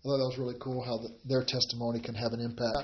I 0.00 0.08
thought 0.08 0.18
that 0.18 0.24
was 0.24 0.38
really 0.38 0.58
cool 0.58 0.82
how 0.82 0.98
the, 0.98 1.14
their 1.26 1.44
testimony 1.44 2.00
can 2.00 2.14
have 2.14 2.32
an 2.32 2.40
impact 2.40 2.78